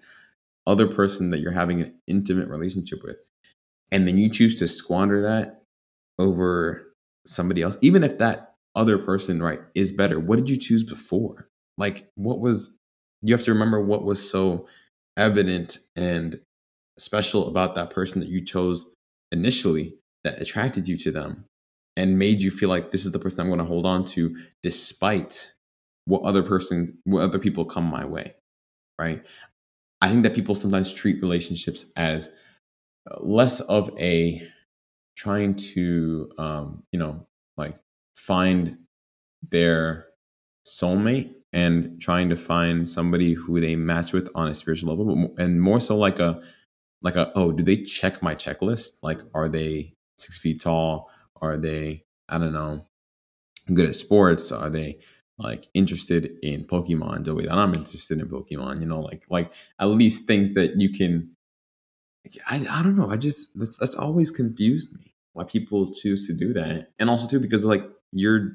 other 0.66 0.86
person 0.86 1.30
that 1.30 1.40
you're 1.40 1.52
having 1.52 1.80
an 1.80 1.94
intimate 2.06 2.48
relationship 2.48 3.02
with. 3.02 3.30
And 3.90 4.06
then 4.06 4.16
you 4.16 4.30
choose 4.30 4.58
to 4.58 4.68
squander 4.68 5.20
that 5.22 5.62
over 6.18 6.92
somebody 7.26 7.62
else, 7.62 7.76
even 7.82 8.04
if 8.04 8.18
that 8.18 8.54
other 8.74 8.98
person, 8.98 9.42
right, 9.42 9.60
is 9.74 9.92
better. 9.92 10.18
What 10.18 10.36
did 10.36 10.48
you 10.48 10.56
choose 10.56 10.82
before? 10.82 11.48
Like, 11.76 12.08
what 12.14 12.40
was, 12.40 12.76
you 13.22 13.34
have 13.34 13.44
to 13.44 13.52
remember 13.52 13.80
what 13.80 14.04
was 14.04 14.28
so 14.28 14.66
evident 15.16 15.78
and 15.94 16.40
special 16.98 17.48
about 17.48 17.74
that 17.74 17.90
person 17.90 18.20
that 18.20 18.28
you 18.28 18.42
chose 18.42 18.86
initially 19.30 19.94
that 20.24 20.40
attracted 20.40 20.88
you 20.88 20.96
to 20.98 21.10
them 21.10 21.44
and 21.96 22.18
made 22.18 22.40
you 22.40 22.50
feel 22.50 22.68
like 22.68 22.90
this 22.90 23.04
is 23.04 23.12
the 23.12 23.18
person 23.18 23.40
I'm 23.40 23.48
going 23.48 23.58
to 23.58 23.64
hold 23.64 23.84
on 23.84 24.04
to 24.06 24.36
despite 24.62 25.52
what 26.04 26.22
other 26.22 26.42
person, 26.42 26.98
what 27.04 27.22
other 27.22 27.38
people 27.38 27.64
come 27.64 27.84
my 27.84 28.04
way, 28.04 28.34
right? 28.98 29.24
I 30.00 30.08
think 30.08 30.24
that 30.24 30.34
people 30.34 30.54
sometimes 30.54 30.92
treat 30.92 31.22
relationships 31.22 31.86
as 31.96 32.28
less 33.20 33.60
of 33.60 33.90
a 33.98 34.42
trying 35.16 35.54
to 35.54 36.30
um, 36.38 36.82
you 36.92 36.98
know 36.98 37.26
like 37.56 37.76
find 38.14 38.78
their 39.50 40.06
soulmate 40.66 41.34
and 41.52 42.00
trying 42.00 42.28
to 42.30 42.36
find 42.36 42.88
somebody 42.88 43.34
who 43.34 43.60
they 43.60 43.76
match 43.76 44.12
with 44.12 44.28
on 44.34 44.48
a 44.48 44.54
spiritual 44.54 44.94
level 44.94 45.34
and 45.38 45.60
more 45.60 45.80
so 45.80 45.96
like 45.96 46.18
a 46.18 46.40
like 47.02 47.16
a 47.16 47.32
oh 47.34 47.52
do 47.52 47.62
they 47.62 47.76
check 47.82 48.22
my 48.22 48.34
checklist? 48.34 48.92
Like 49.02 49.20
are 49.34 49.48
they 49.48 49.94
six 50.16 50.38
feet 50.38 50.62
tall? 50.62 51.10
Are 51.40 51.56
they 51.56 52.04
i 52.28 52.38
don't 52.38 52.52
know 52.52 52.86
good 53.72 53.88
at 53.88 53.96
sports? 53.96 54.52
Are 54.52 54.70
they 54.70 54.98
like 55.42 55.68
interested 55.74 56.30
in 56.42 56.64
pokemon 56.64 57.24
the 57.24 57.34
way 57.34 57.44
that 57.44 57.58
i'm 57.58 57.74
interested 57.74 58.18
in 58.18 58.28
pokemon 58.28 58.80
you 58.80 58.86
know 58.86 59.00
like 59.00 59.24
like 59.28 59.52
at 59.78 59.86
least 59.86 60.26
things 60.26 60.54
that 60.54 60.80
you 60.80 60.90
can 60.90 61.30
I, 62.48 62.66
I 62.70 62.82
don't 62.82 62.96
know. 62.96 63.10
I 63.10 63.16
just 63.16 63.58
that's 63.58 63.76
that's 63.76 63.94
always 63.94 64.30
confused 64.30 64.94
me 64.94 65.14
why 65.32 65.44
people 65.44 65.92
choose 65.92 66.26
to 66.26 66.32
do 66.32 66.52
that, 66.54 66.90
and 66.98 67.10
also 67.10 67.26
too 67.26 67.40
because 67.40 67.66
like 67.66 67.84
you're 68.12 68.52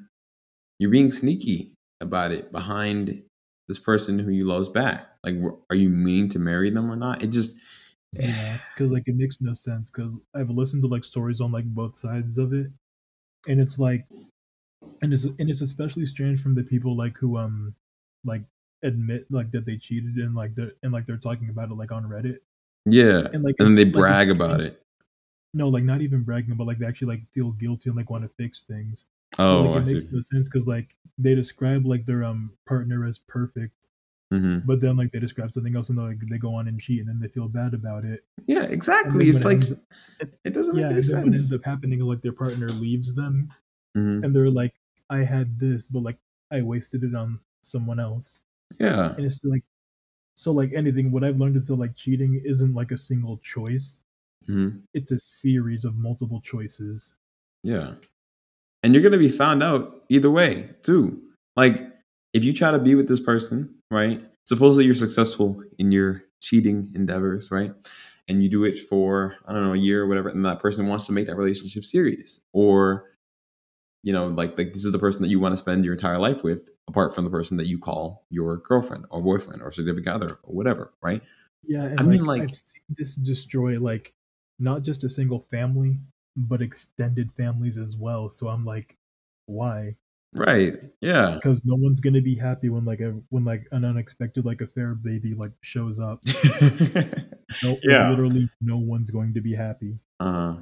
you're 0.80 0.92
being 0.92 1.12
sneaky 1.12 1.74
about 2.00 2.32
it 2.32 2.52
behind 2.52 3.24
this 3.68 3.80
person 3.80 4.20
who 4.20 4.32
you 4.32 4.46
love's 4.46 4.70
back. 4.70 5.08
Like, 5.24 5.36
are 5.70 5.76
you 5.76 5.90
meaning 5.90 6.30
to 6.30 6.40
marry 6.40 6.70
them 6.70 6.90
or 6.90 6.96
not? 6.96 7.24
It 7.24 7.28
just 7.28 7.58
yeah, 8.14 8.60
because 8.74 8.92
like 8.92 9.08
it 9.08 9.16
makes 9.16 9.42
no 9.42 9.54
sense. 9.54 9.92
Because 9.92 10.18
I've 10.34 10.50
listened 10.50 10.84
to 10.84 10.88
like 10.88 11.04
stories 11.04 11.42
on 11.42 11.52
like 11.52 11.66
both 11.66 11.98
sides 11.98 12.38
of 12.38 12.54
it, 12.54 12.68
and 13.48 13.60
it's 13.60 13.78
like, 13.78 14.06
and 15.02 15.14
it's 15.14 15.26
and 15.26 15.50
it's 15.50 15.62
especially 15.62 16.06
strange 16.06 16.42
from 16.42 16.56
the 16.56 16.64
people 16.64 16.96
like 16.96 17.18
who 17.18 17.38
um 17.38 17.76
like 18.24 18.44
admit 18.84 19.26
like 19.30 19.52
that 19.52 19.66
they 19.66 19.78
cheated 19.78 20.16
and 20.16 20.36
like 20.36 20.56
the 20.56 20.74
and 20.84 20.94
like 20.94 21.06
they're 21.06 21.18
talking 21.18 21.50
about 21.50 21.70
it 21.70 21.76
like 21.76 21.92
on 21.92 22.04
Reddit 22.04 22.40
yeah. 22.88 23.28
And 23.34 23.44
like 23.44 23.56
and 23.60 23.68
then 23.68 23.76
they 23.76 23.84
brag 23.84 24.30
about 24.30 24.62
it. 24.62 24.82
No, 25.54 25.68
like 25.68 25.84
not 25.84 26.02
even 26.02 26.24
bragging, 26.24 26.56
but 26.56 26.68
like 26.68 26.80
they 26.80 26.86
actually 26.86 27.16
like 27.16 27.28
feel 27.28 27.52
guilty 27.52 27.90
and 27.90 27.98
like 27.98 28.10
want 28.10 28.24
to 28.24 28.30
fix 28.30 28.64
things. 28.64 29.06
Oh, 29.38 29.64
but, 29.64 29.70
like, 29.70 29.70
it 29.70 29.90
I 29.90 29.94
makes 29.94 30.04
see. 30.06 30.10
no 30.12 30.20
sense 30.20 30.50
because 30.50 30.68
like 30.68 30.96
they 31.18 31.36
describe 31.36 31.86
like 31.86 32.06
their 32.06 32.24
um 32.24 32.54
partner 32.66 33.06
as 33.06 33.20
perfect, 33.20 33.88
mm-hmm. 34.34 34.60
but 34.66 34.82
then 34.82 34.96
like 34.96 35.12
they 35.12 35.20
describe 35.20 35.52
something 35.52 35.76
else 35.76 35.90
and 35.90 35.98
like 35.98 36.20
they 36.30 36.38
go 36.38 36.56
on 36.56 36.68
and 36.68 36.82
cheat 36.82 37.00
and 37.00 37.10
then 37.10 37.20
they 37.20 37.28
feel 37.28 37.50
bad 37.50 37.74
about 37.74 38.06
it. 38.06 38.24
Yeah, 38.46 38.64
exactly. 38.64 39.28
It's 39.28 39.44
like 39.44 39.56
ends, 39.56 39.74
it 40.46 40.54
doesn't 40.54 40.78
yeah, 40.78 40.92
make 40.92 41.04
sense. 41.04 41.26
what 41.26 41.26
ends 41.28 41.54
up 41.54 41.66
happening 41.66 42.00
like 42.02 42.22
their 42.22 42.32
partner 42.32 42.70
leaves 42.70 43.14
them, 43.16 43.50
mm-hmm. 43.96 44.24
and 44.24 44.36
they're 44.36 44.50
like, 44.50 44.74
"I 45.10 45.20
had 45.20 45.60
this, 45.60 45.88
but 45.88 46.02
like 46.04 46.18
I 46.52 46.62
wasted 46.62 47.04
it 47.04 47.16
on 47.16 47.40
someone 47.62 48.00
else." 48.00 48.42
Yeah, 48.80 49.14
and 49.16 49.26
it's 49.26 49.40
like 49.44 49.64
so 50.38 50.52
like 50.52 50.72
anything 50.74 51.12
what 51.12 51.24
i've 51.24 51.38
learned 51.38 51.58
is 51.58 51.68
that 51.68 51.76
like 51.76 51.96
cheating 51.96 52.40
isn't 52.46 52.74
like 52.74 52.92
a 52.92 52.98
single 52.98 53.38
choice 53.40 54.00
mm-hmm. 54.48 54.78
it's 54.94 55.12
a 55.12 55.20
series 55.20 55.84
of 55.84 55.96
multiple 55.96 56.40
choices 56.40 57.16
yeah 57.64 57.94
and 58.84 58.94
you're 58.94 59.04
gonna 59.04 59.18
be 59.18 59.28
found 59.28 59.62
out 59.62 60.04
either 60.10 60.32
way 60.32 60.70
too 60.84 61.20
like 61.56 61.82
if 62.34 62.44
you 62.44 62.54
try 62.54 62.72
to 62.72 62.80
be 62.80 62.96
with 62.96 63.10
this 63.10 63.20
person 63.20 63.74
right 63.92 64.24
supposedly 64.46 64.86
you're 64.86 64.94
successful 64.94 65.62
in 65.78 65.92
your 65.92 66.24
cheating 66.40 66.92
endeavors 66.94 67.50
right 67.50 67.74
and 68.30 68.44
you 68.44 68.50
do 68.50 68.64
it 68.64 68.78
for 68.78 69.36
i 69.48 69.54
don't 69.54 69.64
know 69.64 69.74
a 69.74 69.78
year 69.78 70.04
or 70.04 70.08
whatever 70.08 70.30
and 70.30 70.46
that 70.46 70.60
person 70.60 70.88
wants 70.88 71.08
to 71.08 71.12
make 71.12 71.26
that 71.26 71.36
relationship 71.36 71.84
serious 71.84 72.40
or 72.54 73.06
you 74.08 74.14
know, 74.14 74.30
like 74.30 74.58
like 74.58 74.72
this 74.72 74.86
is 74.86 74.92
the 74.94 75.00
person 75.00 75.22
that 75.22 75.28
you 75.28 75.38
want 75.38 75.52
to 75.52 75.58
spend 75.58 75.84
your 75.84 75.94
entire 75.94 76.18
life 76.18 76.42
with, 76.42 76.70
apart 76.88 77.14
from 77.14 77.26
the 77.26 77.30
person 77.30 77.58
that 77.58 77.68
you 77.68 77.78
call 77.78 78.24
your 78.30 78.56
girlfriend 78.56 79.06
or 79.10 79.22
boyfriend 79.22 79.62
or 79.62 79.70
significant 79.70 80.16
other 80.16 80.40
or 80.44 80.56
whatever, 80.56 80.94
right? 81.02 81.22
Yeah, 81.66 81.94
I 81.98 82.04
mean, 82.04 82.24
like 82.24 82.44
I've 82.44 82.52
seen 82.52 82.84
this 82.88 83.16
destroy 83.16 83.78
like 83.78 84.14
not 84.60 84.84
just 84.84 85.04
a 85.04 85.10
single 85.10 85.42
family, 85.42 86.00
but 86.38 86.62
extended 86.62 87.34
families 87.34 87.78
as 87.78 87.98
well. 87.98 88.30
So 88.30 88.48
I'm 88.48 88.64
like, 88.64 88.96
why? 89.46 89.98
Right. 90.34 90.76
Yeah. 91.02 91.34
Because 91.36 91.66
no 91.66 91.76
one's 91.76 92.00
gonna 92.00 92.22
be 92.22 92.36
happy 92.36 92.70
when 92.70 92.86
like 92.86 93.02
a 93.02 93.20
when 93.28 93.44
like 93.44 93.68
an 93.74 93.84
unexpected 93.84 94.46
like 94.46 94.62
affair 94.62 94.96
baby 94.96 95.34
like 95.34 95.52
shows 95.60 96.00
up. 96.00 96.22
no, 97.62 97.78
yeah. 97.84 98.10
literally, 98.10 98.50
no 98.62 98.78
one's 98.78 99.12
going 99.12 99.34
to 99.34 99.42
be 99.42 99.54
happy. 99.54 99.98
Uh, 100.22 100.56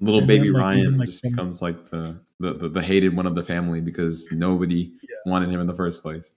little 0.00 0.20
And 0.20 0.28
baby 0.28 0.44
then, 0.44 0.52
like, 0.54 0.62
Ryan 0.62 0.78
even, 0.80 0.98
like, 0.98 1.08
just 1.08 1.20
from- 1.20 1.30
becomes 1.30 1.62
like 1.62 1.90
the, 1.90 2.20
the, 2.38 2.52
the, 2.54 2.68
the 2.68 2.82
hated 2.82 3.14
one 3.16 3.26
of 3.26 3.34
the 3.34 3.42
family 3.44 3.80
because 3.80 4.26
nobody 4.32 4.92
Yeah. 5.02 5.16
wanted 5.26 5.50
him 5.50 5.60
in 5.60 5.66
the 5.66 5.74
first 5.74 6.02
place. 6.02 6.34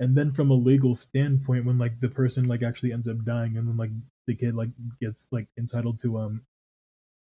and 0.00 0.16
then 0.16 0.32
from 0.32 0.50
a 0.50 0.54
legal 0.54 0.94
standpoint 0.96 1.64
when 1.64 1.78
like 1.78 2.00
the 2.00 2.08
person 2.08 2.44
like 2.48 2.62
actually 2.62 2.92
ends 2.92 3.08
up 3.08 3.22
dying 3.24 3.56
and 3.56 3.68
then 3.68 3.76
like 3.76 3.90
the 4.26 4.34
kid 4.34 4.54
like 4.54 4.70
gets 5.00 5.26
like 5.30 5.46
entitled 5.56 5.98
to 6.00 6.18
um 6.18 6.42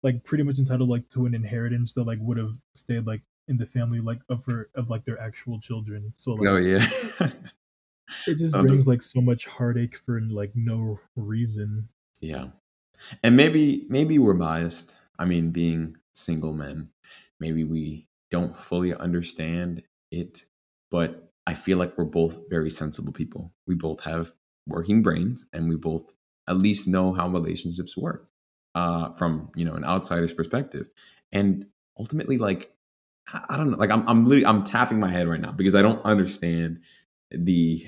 like 0.02 0.24
pretty 0.24 0.44
much 0.44 0.58
entitled 0.58 0.88
like 0.88 1.06
to 1.08 1.26
an 1.26 1.34
inheritance 1.34 1.92
that 1.92 2.04
like 2.06 2.18
would 2.22 2.38
have 2.38 2.54
stayed 2.74 3.04
like 3.06 3.22
in 3.48 3.58
the 3.58 3.66
family 3.66 4.00
like 4.00 4.20
of 4.30 4.42
for 4.42 4.70
of 4.74 4.88
like 4.88 5.04
their 5.04 5.20
actual 5.20 5.60
children 5.60 6.12
so 6.16 6.32
like 6.34 6.48
Oh 6.48 6.56
yeah. 6.56 6.84
it 8.26 8.38
just 8.38 8.52
sounds- 8.52 8.68
brings 8.70 8.86
like 8.88 9.02
so 9.02 9.20
much 9.20 9.46
heartache 9.46 9.96
for 9.96 10.20
like 10.20 10.52
no 10.54 11.00
reason 11.16 11.88
yeah. 12.20 12.46
And 13.22 13.36
maybe 13.36 13.84
maybe 13.90 14.18
we're 14.18 14.32
biased. 14.32 14.96
I 15.18 15.24
mean, 15.24 15.50
being 15.50 15.96
single 16.12 16.52
men, 16.52 16.90
maybe 17.40 17.64
we 17.64 18.08
don't 18.30 18.56
fully 18.56 18.94
understand 18.94 19.82
it, 20.10 20.44
but 20.90 21.32
I 21.46 21.54
feel 21.54 21.78
like 21.78 21.96
we're 21.96 22.04
both 22.04 22.38
very 22.48 22.70
sensible 22.70 23.12
people. 23.12 23.52
We 23.66 23.74
both 23.74 24.02
have 24.04 24.32
working 24.66 25.02
brains 25.02 25.46
and 25.52 25.68
we 25.68 25.76
both 25.76 26.12
at 26.48 26.58
least 26.58 26.88
know 26.88 27.12
how 27.12 27.28
relationships 27.28 27.96
work 27.96 28.28
uh, 28.74 29.12
from, 29.12 29.50
you 29.54 29.64
know, 29.64 29.74
an 29.74 29.84
outsider's 29.84 30.32
perspective. 30.32 30.88
And 31.32 31.66
ultimately 31.98 32.38
like 32.38 32.70
I 33.32 33.56
don't 33.56 33.70
know, 33.70 33.78
like 33.78 33.90
I'm 33.90 34.06
I'm 34.08 34.24
literally 34.24 34.46
I'm 34.46 34.64
tapping 34.64 35.00
my 35.00 35.08
head 35.08 35.28
right 35.28 35.40
now 35.40 35.52
because 35.52 35.74
I 35.74 35.82
don't 35.82 36.04
understand 36.04 36.80
the 37.30 37.86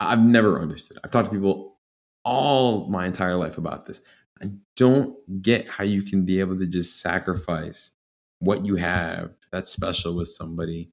I've 0.00 0.22
never 0.22 0.60
understood. 0.60 0.98
I've 1.02 1.10
talked 1.10 1.28
to 1.30 1.34
people 1.34 1.78
all 2.24 2.88
my 2.88 3.06
entire 3.06 3.36
life 3.36 3.56
about 3.56 3.86
this. 3.86 4.02
I 4.42 4.50
don't 4.76 5.42
get 5.42 5.68
how 5.68 5.84
you 5.84 6.02
can 6.02 6.24
be 6.24 6.40
able 6.40 6.58
to 6.58 6.66
just 6.66 7.00
sacrifice 7.00 7.90
what 8.38 8.66
you 8.66 8.76
have 8.76 9.30
that's 9.50 9.70
special 9.70 10.14
with 10.14 10.28
somebody 10.28 10.90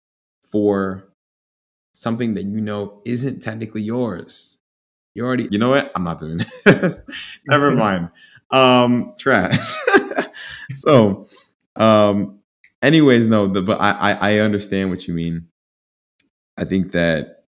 for 0.49 1.09
something 1.93 2.33
that 2.35 2.45
you 2.45 2.61
know 2.61 3.01
isn't 3.05 3.41
technically 3.41 3.81
yours. 3.81 4.57
You 5.15 5.25
already, 5.25 5.47
you 5.51 5.59
know 5.59 5.69
what? 5.69 5.91
I'm 5.95 6.03
not 6.03 6.19
doing 6.19 6.39
this. 6.65 7.05
Never 7.47 7.75
mind. 7.75 8.09
Um, 8.49 9.13
trash. 9.17 9.75
so, 10.75 11.27
um, 11.75 12.39
anyways, 12.81 13.27
no, 13.27 13.47
the, 13.47 13.61
but 13.61 13.79
I, 13.79 13.91
I, 13.91 14.13
I 14.13 14.37
understand 14.39 14.89
what 14.89 15.07
you 15.07 15.13
mean. 15.13 15.47
I 16.57 16.65
think 16.65 16.91
that 16.91 17.45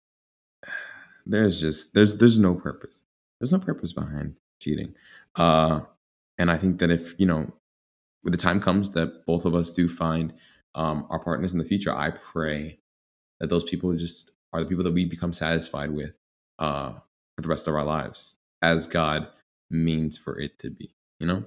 there's 1.25 1.61
just 1.61 1.93
there's 1.93 2.17
there's 2.17 2.39
no 2.39 2.55
purpose. 2.55 3.03
There's 3.39 3.51
no 3.51 3.59
purpose 3.59 3.93
behind 3.93 4.35
cheating. 4.59 4.93
Uh, 5.35 5.81
and 6.37 6.49
I 6.51 6.57
think 6.57 6.79
that 6.79 6.91
if 6.91 7.19
you 7.19 7.25
know, 7.25 7.53
when 8.21 8.31
the 8.31 8.37
time 8.37 8.59
comes 8.59 8.91
that 8.91 9.25
both 9.25 9.45
of 9.45 9.55
us 9.55 9.71
do 9.71 9.87
find 9.87 10.33
um, 10.75 11.05
our 11.09 11.19
partners 11.19 11.53
in 11.53 11.59
the 11.59 11.65
future, 11.65 11.93
I 11.93 12.11
pray 12.11 12.79
that 13.39 13.49
those 13.49 13.63
people 13.63 13.95
just 13.95 14.31
are 14.53 14.61
the 14.61 14.65
people 14.65 14.83
that 14.83 14.93
we 14.93 15.05
become 15.05 15.33
satisfied 15.33 15.91
with 15.91 16.17
uh, 16.57 16.93
for 17.35 17.41
the 17.41 17.49
rest 17.49 17.67
of 17.67 17.75
our 17.75 17.85
lives, 17.85 18.35
as 18.61 18.87
God 18.87 19.27
means 19.69 20.17
for 20.17 20.39
it 20.39 20.57
to 20.59 20.69
be. 20.69 20.93
You 21.19 21.27
know. 21.27 21.45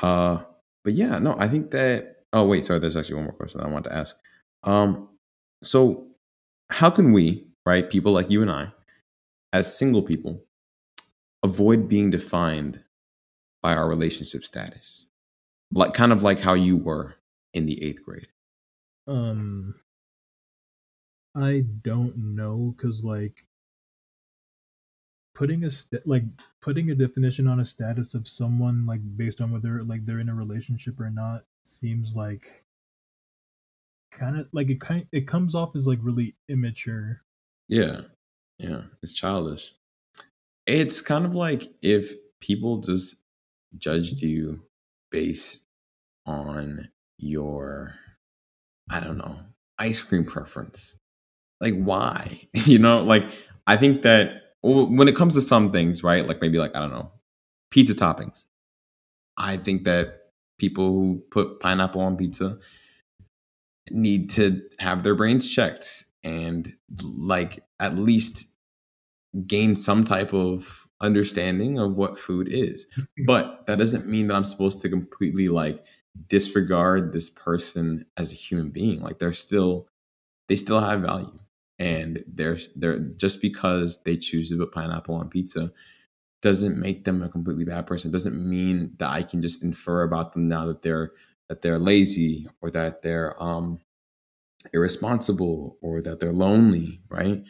Uh, 0.00 0.42
but 0.82 0.92
yeah, 0.92 1.18
no, 1.18 1.36
I 1.38 1.48
think 1.48 1.70
that 1.70 2.14
Oh 2.34 2.44
wait, 2.44 2.64
sorry. 2.64 2.80
There's 2.80 2.96
actually 2.96 3.14
one 3.14 3.24
more 3.26 3.32
question 3.32 3.60
I 3.60 3.68
want 3.68 3.84
to 3.84 3.94
ask. 3.94 4.16
Um, 4.64 5.08
so 5.62 6.08
how 6.68 6.90
can 6.90 7.12
we, 7.12 7.46
right, 7.64 7.88
people 7.88 8.10
like 8.10 8.28
you 8.28 8.42
and 8.42 8.50
I, 8.50 8.72
as 9.52 9.78
single 9.78 10.02
people, 10.02 10.42
avoid 11.44 11.88
being 11.88 12.10
defined 12.10 12.82
by 13.64 13.74
our 13.74 13.88
relationship 13.88 14.44
status, 14.44 15.06
like 15.72 15.94
kind 15.94 16.12
of 16.12 16.22
like 16.22 16.40
how 16.40 16.52
you 16.52 16.76
were 16.76 17.16
in 17.54 17.64
the 17.64 17.82
eighth 17.82 18.04
grade? 18.04 18.28
Um, 19.06 19.74
I 21.34 21.62
don't 21.80 22.14
know 22.36 22.74
because 22.76 23.02
like 23.02 23.46
putting 25.34 25.64
a 25.64 25.70
st- 25.70 26.06
like 26.06 26.24
putting 26.60 26.90
a 26.90 26.94
definition 26.94 27.48
on 27.48 27.58
a 27.58 27.64
status 27.64 28.12
of 28.12 28.28
someone 28.28 28.84
like 28.84 29.00
based 29.16 29.40
on 29.40 29.50
whether 29.50 29.82
like 29.82 30.04
they're 30.04 30.20
in 30.20 30.28
a 30.28 30.34
relationship 30.34 31.00
or 31.00 31.08
not 31.08 31.44
seems 31.64 32.14
like 32.14 32.66
kind 34.12 34.38
of 34.38 34.46
like 34.52 34.68
it 34.68 34.80
kind 34.80 35.06
it 35.10 35.26
comes 35.26 35.54
off 35.54 35.74
as 35.74 35.86
like 35.86 36.00
really 36.02 36.36
immature. 36.50 37.22
Yeah. 37.66 38.02
Yeah, 38.58 38.82
it's 39.02 39.14
childish. 39.14 39.74
It's 40.66 41.00
kind 41.00 41.24
of 41.24 41.34
like 41.34 41.64
if 41.80 42.12
people 42.40 42.82
just 42.82 43.16
judged 43.78 44.22
you 44.22 44.64
based 45.10 45.62
on 46.26 46.88
your 47.18 47.94
I 48.90 49.00
don't 49.00 49.18
know, 49.18 49.38
ice 49.78 50.02
cream 50.02 50.24
preference. 50.24 50.98
Like 51.60 51.74
why? 51.74 52.42
you 52.52 52.78
know, 52.78 53.02
like 53.02 53.26
I 53.66 53.76
think 53.76 54.02
that 54.02 54.42
when 54.62 55.08
it 55.08 55.16
comes 55.16 55.34
to 55.34 55.40
some 55.40 55.72
things, 55.72 56.02
right? 56.02 56.26
Like 56.26 56.40
maybe 56.40 56.58
like 56.58 56.74
I 56.74 56.80
don't 56.80 56.92
know, 56.92 57.12
pizza 57.70 57.94
toppings. 57.94 58.44
I 59.36 59.56
think 59.56 59.84
that 59.84 60.20
people 60.58 60.86
who 60.86 61.22
put 61.30 61.60
pineapple 61.60 62.00
on 62.00 62.16
pizza 62.16 62.58
need 63.90 64.30
to 64.30 64.62
have 64.78 65.02
their 65.02 65.14
brains 65.14 65.48
checked 65.48 66.04
and 66.22 66.74
like 67.02 67.60
at 67.80 67.96
least 67.96 68.54
gain 69.46 69.74
some 69.74 70.04
type 70.04 70.32
of 70.32 70.83
understanding 71.00 71.78
of 71.78 71.96
what 71.96 72.18
food 72.18 72.48
is. 72.48 72.86
But 73.26 73.66
that 73.66 73.78
doesn't 73.78 74.06
mean 74.08 74.28
that 74.28 74.34
I'm 74.34 74.44
supposed 74.44 74.80
to 74.82 74.88
completely 74.88 75.48
like 75.48 75.84
disregard 76.28 77.12
this 77.12 77.30
person 77.30 78.06
as 78.16 78.32
a 78.32 78.36
human 78.36 78.70
being. 78.70 79.00
Like 79.02 79.18
they're 79.18 79.32
still 79.32 79.88
they 80.48 80.56
still 80.56 80.80
have 80.80 81.02
value. 81.02 81.38
And 81.78 82.24
they're 82.28 82.58
they're 82.76 82.98
just 83.00 83.42
because 83.42 84.02
they 84.04 84.16
choose 84.16 84.50
to 84.50 84.56
put 84.58 84.72
pineapple 84.72 85.16
on 85.16 85.30
pizza 85.30 85.72
doesn't 86.42 86.78
make 86.78 87.04
them 87.04 87.22
a 87.22 87.28
completely 87.28 87.64
bad 87.64 87.86
person. 87.86 88.10
It 88.10 88.12
doesn't 88.12 88.36
mean 88.36 88.94
that 88.98 89.10
I 89.10 89.22
can 89.22 89.42
just 89.42 89.62
infer 89.62 90.02
about 90.02 90.34
them 90.34 90.48
now 90.48 90.66
that 90.66 90.82
they're 90.82 91.12
that 91.48 91.62
they're 91.62 91.78
lazy 91.78 92.46
or 92.60 92.70
that 92.70 93.02
they're 93.02 93.40
um 93.42 93.80
irresponsible 94.72 95.76
or 95.82 96.02
that 96.02 96.20
they're 96.20 96.32
lonely, 96.32 97.00
right? 97.08 97.42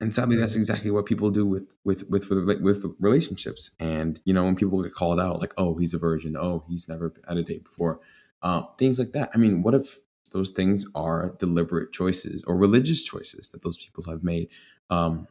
And 0.00 0.12
sadly, 0.12 0.36
that's 0.36 0.56
exactly 0.56 0.90
what 0.90 1.06
people 1.06 1.30
do 1.30 1.46
with 1.46 1.74
with 1.84 2.08
with 2.10 2.28
with, 2.30 2.60
with 2.60 2.84
relationships. 2.98 3.70
And 3.80 4.20
you 4.24 4.34
know, 4.34 4.44
when 4.44 4.56
people 4.56 4.82
get 4.82 4.92
called 4.92 5.18
out, 5.18 5.40
like, 5.40 5.54
"Oh, 5.56 5.78
he's 5.78 5.94
a 5.94 5.98
virgin," 5.98 6.36
"Oh, 6.36 6.64
he's 6.68 6.88
never 6.88 7.12
had 7.26 7.38
a 7.38 7.42
date 7.42 7.64
before," 7.64 8.00
um, 8.42 8.68
things 8.78 8.98
like 8.98 9.12
that. 9.12 9.30
I 9.34 9.38
mean, 9.38 9.62
what 9.62 9.74
if 9.74 9.98
those 10.32 10.50
things 10.50 10.86
are 10.94 11.34
deliberate 11.38 11.92
choices 11.92 12.42
or 12.46 12.56
religious 12.56 13.02
choices 13.02 13.50
that 13.50 13.62
those 13.62 13.78
people 13.78 14.04
have 14.04 14.22
made 14.22 14.48
um, 14.90 15.28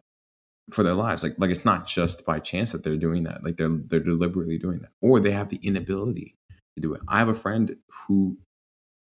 for 0.71 0.84
their 0.84 0.93
lives. 0.93 1.23
Like 1.23 1.36
like 1.38 1.51
it's 1.51 1.65
not 1.65 1.88
just 1.88 2.25
by 2.25 2.39
chance 2.39 2.71
that 2.71 2.84
they're 2.84 2.97
doing 2.97 3.23
that. 3.23 3.43
Like 3.43 3.58
they're 3.58 3.69
they're 3.69 3.99
deliberately 3.99 4.58
doing 4.58 4.80
that, 4.80 4.91
or 5.01 5.19
they 5.19 5.32
have 5.32 5.49
the 5.49 5.60
inability 5.63 6.36
to 6.75 6.82
do 6.82 6.93
it. 6.93 7.01
I 7.08 7.19
have 7.19 7.30
a 7.30 7.36
friend 7.36 7.75
who, 8.08 8.38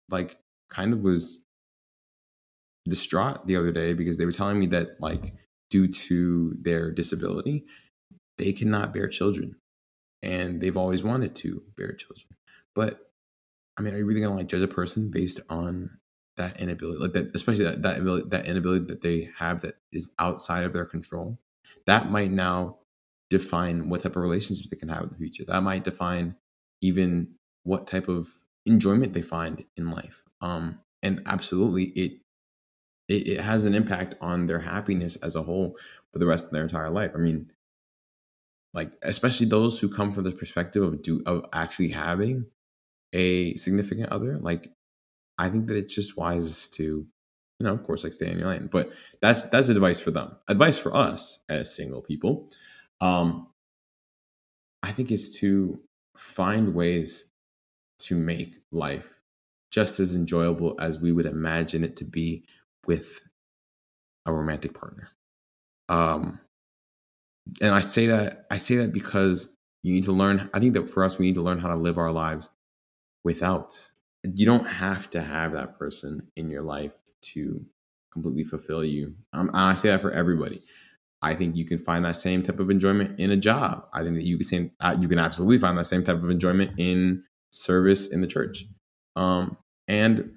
like, 0.08 0.38
kind 0.70 0.92
of 0.92 1.00
was 1.00 1.42
distraught 2.88 3.46
the 3.46 3.56
other 3.56 3.72
day 3.72 3.92
because 3.92 4.16
they 4.16 4.26
were 4.26 4.32
telling 4.32 4.58
me 4.58 4.66
that 4.66 5.00
like 5.00 5.34
due 5.70 5.86
to 5.86 6.56
their 6.60 6.90
disability, 6.90 7.64
they 8.38 8.52
cannot 8.52 8.92
bear 8.92 9.08
children, 9.08 9.56
and 10.22 10.60
they've 10.60 10.76
always 10.76 11.02
wanted 11.02 11.34
to 11.36 11.62
bear 11.76 11.92
children. 11.92 12.36
But 12.74 13.10
I 13.78 13.82
mean, 13.82 13.94
are 13.94 13.98
you 13.98 14.06
really 14.06 14.20
gonna 14.20 14.36
like 14.36 14.48
judge 14.48 14.62
a 14.62 14.68
person 14.68 15.10
based 15.10 15.40
on 15.48 15.98
that 16.36 16.60
inability, 16.60 16.98
like 16.98 17.12
that, 17.12 17.30
especially 17.34 17.64
that 17.64 17.82
that, 17.82 17.98
ability, 17.98 18.28
that 18.30 18.46
inability 18.46 18.86
that 18.86 19.02
they 19.02 19.30
have 19.38 19.60
that 19.62 19.76
is 19.92 20.10
outside 20.18 20.64
of 20.64 20.72
their 20.72 20.86
control, 20.86 21.38
that 21.86 22.10
might 22.10 22.30
now 22.30 22.78
define 23.28 23.88
what 23.88 24.00
type 24.00 24.16
of 24.16 24.22
relationships 24.22 24.68
they 24.68 24.76
can 24.76 24.88
have 24.88 25.04
in 25.04 25.10
the 25.10 25.16
future. 25.16 25.44
That 25.44 25.62
might 25.62 25.84
define 25.84 26.36
even 26.82 27.34
what 27.62 27.86
type 27.86 28.08
of 28.08 28.28
enjoyment 28.66 29.12
they 29.12 29.22
find 29.22 29.64
in 29.76 29.90
life. 29.90 30.24
Um, 30.40 30.80
and 31.02 31.22
absolutely, 31.26 31.84
it, 31.84 32.20
it 33.10 33.26
it 33.26 33.40
has 33.40 33.64
an 33.64 33.74
impact 33.74 34.14
on 34.20 34.46
their 34.46 34.60
happiness 34.60 35.16
as 35.16 35.34
a 35.34 35.42
whole 35.42 35.76
for 36.12 36.18
the 36.18 36.26
rest 36.26 36.46
of 36.46 36.52
their 36.52 36.62
entire 36.62 36.90
life. 36.90 37.12
I 37.14 37.18
mean, 37.18 37.50
like 38.72 38.92
especially 39.02 39.46
those 39.46 39.80
who 39.80 39.88
come 39.88 40.12
from 40.12 40.24
the 40.24 40.32
perspective 40.32 40.82
of 40.82 41.02
do 41.02 41.20
of 41.26 41.44
actually 41.52 41.88
having 41.88 42.46
a 43.12 43.56
significant 43.56 44.10
other, 44.10 44.38
like 44.38 44.70
I 45.38 45.48
think 45.48 45.66
that 45.66 45.76
it's 45.76 45.94
just 45.94 46.16
wisest 46.16 46.74
to, 46.74 46.82
you 46.84 47.06
know, 47.60 47.72
of 47.72 47.82
course, 47.82 48.04
like 48.04 48.12
stay 48.12 48.30
in 48.30 48.38
your 48.38 48.48
lane. 48.48 48.68
But 48.70 48.92
that's 49.20 49.44
that's 49.46 49.68
advice 49.68 49.98
for 49.98 50.12
them. 50.12 50.36
Advice 50.48 50.78
for 50.78 50.94
us 50.94 51.40
as 51.48 51.74
single 51.74 52.02
people, 52.02 52.48
um, 53.00 53.48
I 54.82 54.92
think 54.92 55.10
is 55.10 55.36
to 55.38 55.80
find 56.16 56.74
ways 56.74 57.26
to 57.98 58.16
make 58.16 58.54
life 58.70 59.22
just 59.70 60.00
as 60.00 60.16
enjoyable 60.16 60.76
as 60.80 61.00
we 61.00 61.12
would 61.12 61.26
imagine 61.26 61.84
it 61.84 61.96
to 61.96 62.04
be 62.04 62.44
with 62.86 63.20
a 64.26 64.32
romantic 64.32 64.78
partner. 64.78 65.10
Um, 65.88 66.40
and 67.60 67.74
I 67.74 67.80
say 67.80 68.06
that 68.06 68.46
I 68.50 68.56
say 68.56 68.76
that 68.76 68.92
because 68.92 69.48
you 69.82 69.92
need 69.94 70.04
to 70.04 70.12
learn. 70.12 70.50
I 70.54 70.60
think 70.60 70.74
that 70.74 70.90
for 70.90 71.04
us, 71.04 71.18
we 71.18 71.26
need 71.26 71.34
to 71.34 71.42
learn 71.42 71.58
how 71.58 71.68
to 71.68 71.76
live 71.76 71.98
our 71.98 72.12
lives 72.12 72.50
without 73.24 73.90
you 74.22 74.44
don't 74.44 74.66
have 74.66 75.08
to 75.10 75.22
have 75.22 75.52
that 75.52 75.78
person 75.78 76.28
in 76.36 76.50
your 76.50 76.62
life 76.62 76.92
to 77.22 77.64
completely 78.12 78.44
fulfill 78.44 78.84
you. 78.84 79.14
Um, 79.32 79.50
I 79.54 79.74
say 79.74 79.88
that 79.88 80.00
for 80.00 80.10
everybody. 80.10 80.58
I 81.22 81.34
think 81.34 81.56
you 81.56 81.64
can 81.64 81.78
find 81.78 82.04
that 82.04 82.16
same 82.16 82.42
type 82.42 82.60
of 82.60 82.70
enjoyment 82.70 83.18
in 83.18 83.30
a 83.30 83.36
job. 83.36 83.86
I 83.92 84.02
think 84.02 84.16
that 84.16 84.24
you 84.24 84.36
can 84.36 84.44
same, 84.44 84.70
uh, 84.80 84.96
you 84.98 85.08
can 85.08 85.18
absolutely 85.18 85.58
find 85.58 85.76
that 85.78 85.86
same 85.86 86.02
type 86.02 86.22
of 86.22 86.30
enjoyment 86.30 86.72
in 86.78 87.24
service 87.50 88.12
in 88.12 88.20
the 88.20 88.26
church. 88.26 88.64
Um, 89.16 89.56
and 89.86 90.36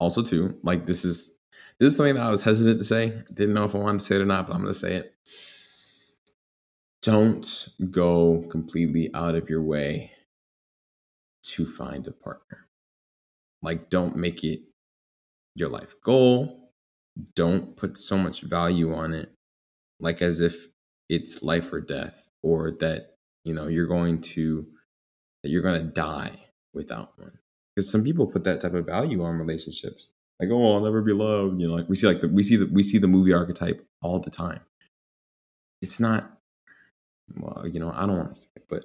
also 0.00 0.22
too, 0.22 0.58
like 0.62 0.86
this 0.86 1.04
is 1.04 1.32
this 1.78 1.90
is 1.90 1.96
something 1.96 2.16
that 2.16 2.26
I 2.26 2.30
was 2.30 2.42
hesitant 2.42 2.78
to 2.78 2.84
say. 2.84 3.22
Didn't 3.32 3.54
know 3.54 3.64
if 3.64 3.74
I 3.74 3.78
wanted 3.78 4.00
to 4.00 4.04
say 4.06 4.16
it 4.16 4.22
or 4.22 4.26
not, 4.26 4.46
but 4.48 4.54
I'm 4.56 4.64
to 4.64 4.74
say 4.74 4.96
it. 4.96 5.14
don't 7.02 7.68
go 7.90 8.44
completely 8.50 9.10
out 9.14 9.34
of 9.34 9.48
your 9.48 9.62
way 9.62 10.12
to 11.42 11.66
find 11.66 12.06
a 12.06 12.12
partner. 12.12 12.68
Like, 13.62 13.90
don't 13.90 14.16
make 14.16 14.44
it 14.44 14.60
your 15.54 15.68
life 15.68 15.94
goal. 16.02 16.72
Don't 17.34 17.76
put 17.76 17.96
so 17.96 18.16
much 18.16 18.42
value 18.42 18.94
on 18.94 19.14
it, 19.14 19.32
like 19.98 20.22
as 20.22 20.40
if 20.40 20.68
it's 21.08 21.42
life 21.42 21.72
or 21.72 21.80
death, 21.80 22.28
or 22.42 22.70
that, 22.80 23.16
you 23.44 23.54
know, 23.54 23.66
you're 23.66 23.86
going 23.86 24.20
to, 24.20 24.66
that 25.42 25.50
you're 25.50 25.62
going 25.62 25.80
to 25.80 25.92
die 25.92 26.48
without 26.72 27.18
one. 27.18 27.39
Because 27.80 27.90
some 27.90 28.04
people 28.04 28.26
put 28.26 28.44
that 28.44 28.60
type 28.60 28.74
of 28.74 28.84
value 28.84 29.22
on 29.22 29.38
relationships. 29.38 30.10
Like, 30.38 30.50
oh, 30.50 30.74
I'll 30.74 30.80
never 30.82 31.00
be 31.00 31.14
loved. 31.14 31.58
You 31.60 31.68
know, 31.68 31.74
like 31.76 31.88
we 31.88 31.96
see, 31.96 32.06
like 32.06 32.20
the, 32.20 32.28
we 32.28 32.42
see 32.42 32.56
the, 32.56 32.66
we 32.66 32.82
see 32.82 32.98
the 32.98 33.08
movie 33.08 33.32
archetype 33.32 33.82
all 34.02 34.18
the 34.20 34.28
time. 34.30 34.60
It's 35.80 35.98
not, 35.98 36.38
well, 37.34 37.66
you 37.66 37.80
know, 37.80 37.90
I 37.96 38.04
don't 38.04 38.18
want 38.18 38.34
to 38.34 38.40
say 38.42 38.48
it, 38.56 38.64
but 38.68 38.84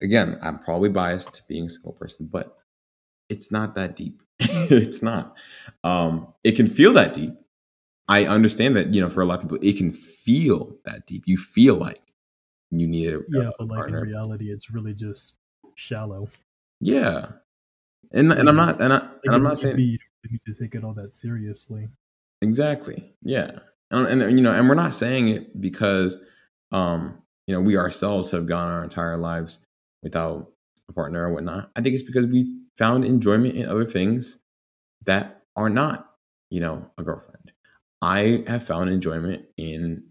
again, 0.00 0.38
I'm 0.40 0.60
probably 0.60 0.88
biased 0.88 1.34
to 1.34 1.42
being 1.48 1.66
a 1.66 1.70
single 1.70 1.92
person, 1.94 2.28
but 2.30 2.56
it's 3.28 3.50
not 3.50 3.74
that 3.74 3.96
deep. 3.96 4.22
it's 4.38 5.02
not. 5.02 5.36
Um, 5.82 6.32
it 6.44 6.52
can 6.52 6.68
feel 6.68 6.92
that 6.92 7.12
deep. 7.12 7.32
I 8.06 8.24
understand 8.24 8.76
that, 8.76 8.94
you 8.94 9.00
know, 9.00 9.10
for 9.10 9.20
a 9.20 9.26
lot 9.26 9.36
of 9.40 9.42
people, 9.50 9.58
it 9.60 9.76
can 9.76 9.90
feel 9.90 10.76
that 10.84 11.06
deep. 11.06 11.24
You 11.26 11.36
feel 11.36 11.74
like 11.74 12.02
you 12.70 12.86
need 12.86 13.12
a 13.12 13.20
Yeah, 13.28 13.48
a 13.48 13.52
but 13.58 13.66
like 13.68 13.78
partner. 13.80 13.98
in 14.04 14.08
reality, 14.10 14.52
it's 14.52 14.70
really 14.70 14.94
just 14.94 15.34
shallow. 15.74 16.28
Yeah. 16.80 17.32
And 18.12 18.32
and 18.32 18.48
I'm 18.48 18.56
not 18.56 18.80
and, 18.80 18.92
I, 18.92 19.08
and 19.24 19.34
I'm 19.34 19.42
not 19.42 19.58
saying 19.58 19.78
you 19.78 19.98
need 20.30 20.40
to 20.46 20.54
take 20.54 20.74
it 20.74 20.84
all 20.84 20.94
that 20.94 21.12
seriously. 21.12 21.88
Exactly. 22.40 23.14
Yeah. 23.22 23.58
And, 23.90 24.22
and 24.22 24.38
you 24.38 24.42
know, 24.42 24.52
and 24.52 24.68
we're 24.68 24.74
not 24.74 24.94
saying 24.94 25.28
it 25.28 25.60
because 25.60 26.24
um, 26.72 27.22
you 27.46 27.54
know, 27.54 27.60
we 27.60 27.76
ourselves 27.76 28.30
have 28.30 28.46
gone 28.46 28.70
our 28.70 28.84
entire 28.84 29.16
lives 29.16 29.66
without 30.02 30.50
a 30.88 30.92
partner 30.92 31.28
or 31.28 31.32
whatnot. 31.32 31.70
I 31.74 31.80
think 31.80 31.94
it's 31.94 32.02
because 32.02 32.26
we've 32.26 32.52
found 32.76 33.04
enjoyment 33.04 33.56
in 33.56 33.66
other 33.66 33.86
things 33.86 34.38
that 35.06 35.42
are 35.56 35.70
not, 35.70 36.10
you 36.50 36.60
know, 36.60 36.90
a 36.98 37.02
girlfriend. 37.02 37.52
I 38.00 38.44
have 38.46 38.64
found 38.64 38.90
enjoyment 38.90 39.46
in 39.56 40.04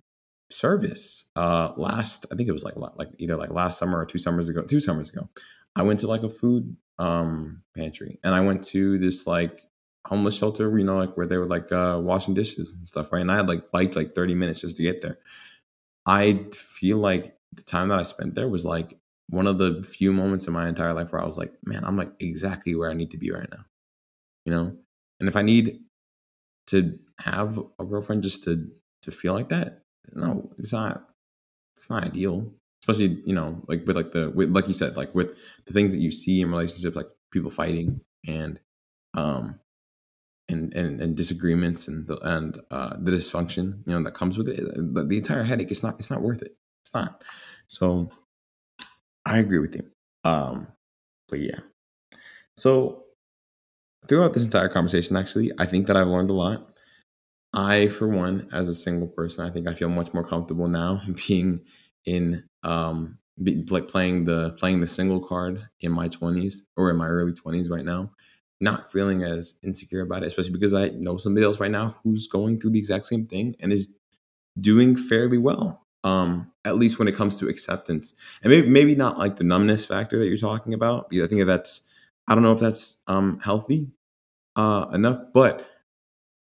service. 0.52 1.26
Uh 1.36 1.74
last 1.78 2.26
I 2.32 2.36
think 2.36 2.50
it 2.50 2.54
was 2.54 2.64
like 2.64 2.76
like 2.76 3.10
either 3.18 3.36
like 3.36 3.52
last 3.52 3.80
summer 3.80 4.00
or 4.00 4.06
two 4.06 4.18
summers 4.18 4.50
ago, 4.50 4.64
two 4.64 4.80
summers 4.80 5.12
ago. 5.12 5.30
I 5.76 5.84
went 5.84 6.00
to 6.02 6.08
like 6.08 6.24
a 6.24 6.30
food 6.30 6.76
um 7.00 7.64
pantry 7.76 8.20
and 8.24 8.34
I 8.34 8.42
went 8.42 8.64
to 8.66 8.98
this 8.98 9.28
like 9.28 9.62
homeless 10.08 10.38
shelter, 10.38 10.78
you 10.78 10.86
know, 10.86 10.98
like 10.98 11.18
where 11.18 11.26
they 11.26 11.38
were 11.38 11.46
like 11.46 11.72
uh, 11.72 12.00
washing 12.02 12.34
dishes 12.34 12.74
and 12.74 12.88
stuff, 12.88 13.12
right? 13.12 13.22
And 13.22 13.32
I 13.32 13.36
had 13.36 13.48
like 13.48 13.72
biked 13.72 13.96
like 13.96 14.14
30 14.14 14.36
minutes 14.36 14.62
just 14.62 14.78
to 14.78 14.84
get 14.84 15.02
there. 15.02 15.20
I 16.06 16.46
feel 16.54 16.98
like 16.98 17.36
the 17.54 17.64
time 17.64 17.90
that 17.90 18.00
I 18.00 18.04
spent 18.04 18.36
there 18.36 18.48
was 18.48 18.66
like 18.66 18.98
one 19.30 19.48
of 19.48 19.58
the 19.58 19.84
few 19.84 20.14
moments 20.14 20.48
in 20.48 20.54
my 20.54 20.70
entire 20.70 20.94
life 20.94 21.12
where 21.12 21.22
I 21.22 21.26
was 21.26 21.38
like, 21.38 21.54
man, 21.64 21.84
I'm 21.84 21.98
like 21.98 22.12
exactly 22.20 22.76
where 22.76 22.90
I 22.90 22.94
need 22.94 23.12
to 23.12 23.18
be 23.18 23.32
right 23.32 23.50
now, 23.52 23.66
you 24.46 24.54
know? 24.54 24.78
And 25.20 25.30
if 25.30 25.36
I 25.36 25.42
need 25.42 25.80
to 26.68 27.00
have 27.20 27.60
a 27.80 27.86
girlfriend 27.86 28.24
just 28.24 28.44
to 28.44 28.70
to 29.04 29.12
feel 29.12 29.34
like 29.34 29.50
that, 29.50 29.84
no, 30.14 30.52
it's 30.58 30.72
not. 30.72 31.06
It's 31.76 31.90
not 31.90 32.06
ideal, 32.06 32.54
especially 32.82 33.22
you 33.26 33.34
know, 33.34 33.64
like 33.68 33.86
with 33.86 33.96
like 33.96 34.12
the 34.12 34.30
with, 34.30 34.50
like 34.52 34.68
you 34.68 34.74
said, 34.74 34.98
like 34.98 35.14
with 35.16 35.38
the 35.66 35.74
things 35.74 35.94
that 35.94 36.02
you 36.02 36.12
see 36.12 36.42
in 36.42 36.52
relationships, 36.52 36.96
like 36.96 37.10
people 37.32 37.52
fighting 37.52 38.02
and 38.28 38.60
um 39.14 39.60
and 40.50 40.74
and, 40.74 41.02
and 41.02 41.16
disagreements 41.16 41.88
and 41.88 42.08
the 42.08 42.18
and 42.22 42.62
uh, 42.72 42.96
the 43.00 43.12
dysfunction 43.12 43.86
you 43.86 43.94
know 43.94 44.04
that 44.04 44.14
comes 44.14 44.38
with 44.38 44.48
it. 44.48 44.58
The, 44.58 45.04
the 45.04 45.18
entire 45.18 45.44
headache. 45.44 45.72
It's 45.72 45.84
not. 45.84 45.96
It's 46.00 46.10
not 46.10 46.22
worth 46.22 46.42
it. 46.42 46.56
It's 46.84 46.94
not. 46.94 47.24
So 47.68 48.10
I 49.26 49.40
agree 49.40 49.60
with 49.60 49.76
you. 49.76 49.86
Um, 50.24 50.68
but 51.28 51.40
yeah. 51.40 51.60
So 52.56 53.04
throughout 54.08 54.34
this 54.34 54.46
entire 54.46 54.70
conversation, 54.70 55.18
actually, 55.18 55.52
I 55.60 55.66
think 55.66 55.88
that 55.88 55.98
I've 55.98 56.08
learned 56.08 56.30
a 56.30 56.34
lot. 56.34 56.70
I, 57.54 57.88
for 57.88 58.08
one, 58.08 58.48
as 58.54 58.70
a 58.70 58.76
single 58.76 59.08
person, 59.08 59.46
I 59.46 59.50
think 59.50 59.68
I 59.68 59.74
feel 59.74 59.90
much 59.90 60.14
more 60.14 60.24
comfortable 60.24 60.68
now 60.68 61.02
being 61.28 61.62
in 62.06 62.44
um 62.68 63.20
be, 63.42 63.66
like 63.70 63.88
playing 63.88 64.26
the 64.26 64.52
playing 64.60 64.82
the 64.82 64.88
single 64.88 65.20
card 65.22 65.70
in 65.82 65.92
my 65.92 66.10
20s 66.10 66.64
or 66.76 66.90
in 66.92 66.98
my 66.98 67.08
early 67.08 67.34
20s 67.34 67.70
right 67.70 67.86
now 67.86 68.12
not 68.60 68.92
feeling 68.92 69.24
as 69.24 69.56
insecure 69.64 70.02
about 70.02 70.24
it, 70.24 70.28
especially 70.28 70.54
because 70.54 70.74
I 70.74 70.90
know 70.90 71.18
somebody 71.18 71.46
else 71.46 71.60
right 71.60 71.72
now 71.72 71.96
who's 72.04 72.28
going 72.28 72.60
through 72.60 72.72
the 72.72 72.80
exact 72.80 73.06
same 73.06 73.26
thing 73.26 73.56
and 73.60 73.72
is 73.72 73.94
doing 74.60 74.96
fairly 74.96 75.38
well. 75.38 75.86
Um, 76.04 76.52
at 76.64 76.78
least 76.78 77.00
when 77.00 77.08
it 77.08 77.16
comes 77.16 77.38
to 77.38 77.50
acceptance, 77.50 78.14
and 78.44 78.52
maybe 78.52 78.70
maybe 78.70 78.96
not 78.96 79.18
like 79.18 79.38
the 79.38 79.44
numbness 79.44 79.84
factor 79.84 80.20
that 80.20 80.28
you're 80.28 80.38
talking 80.38 80.74
about. 80.74 81.10
Because 81.10 81.26
I 81.26 81.28
think 81.28 81.46
that's 81.46 81.82
I 82.28 82.36
don't 82.36 82.44
know 82.44 82.54
if 82.54 82.60
that's 82.60 82.98
um 83.08 83.40
healthy 83.44 83.92
uh 84.56 84.88
enough, 84.94 85.22
but 85.34 85.68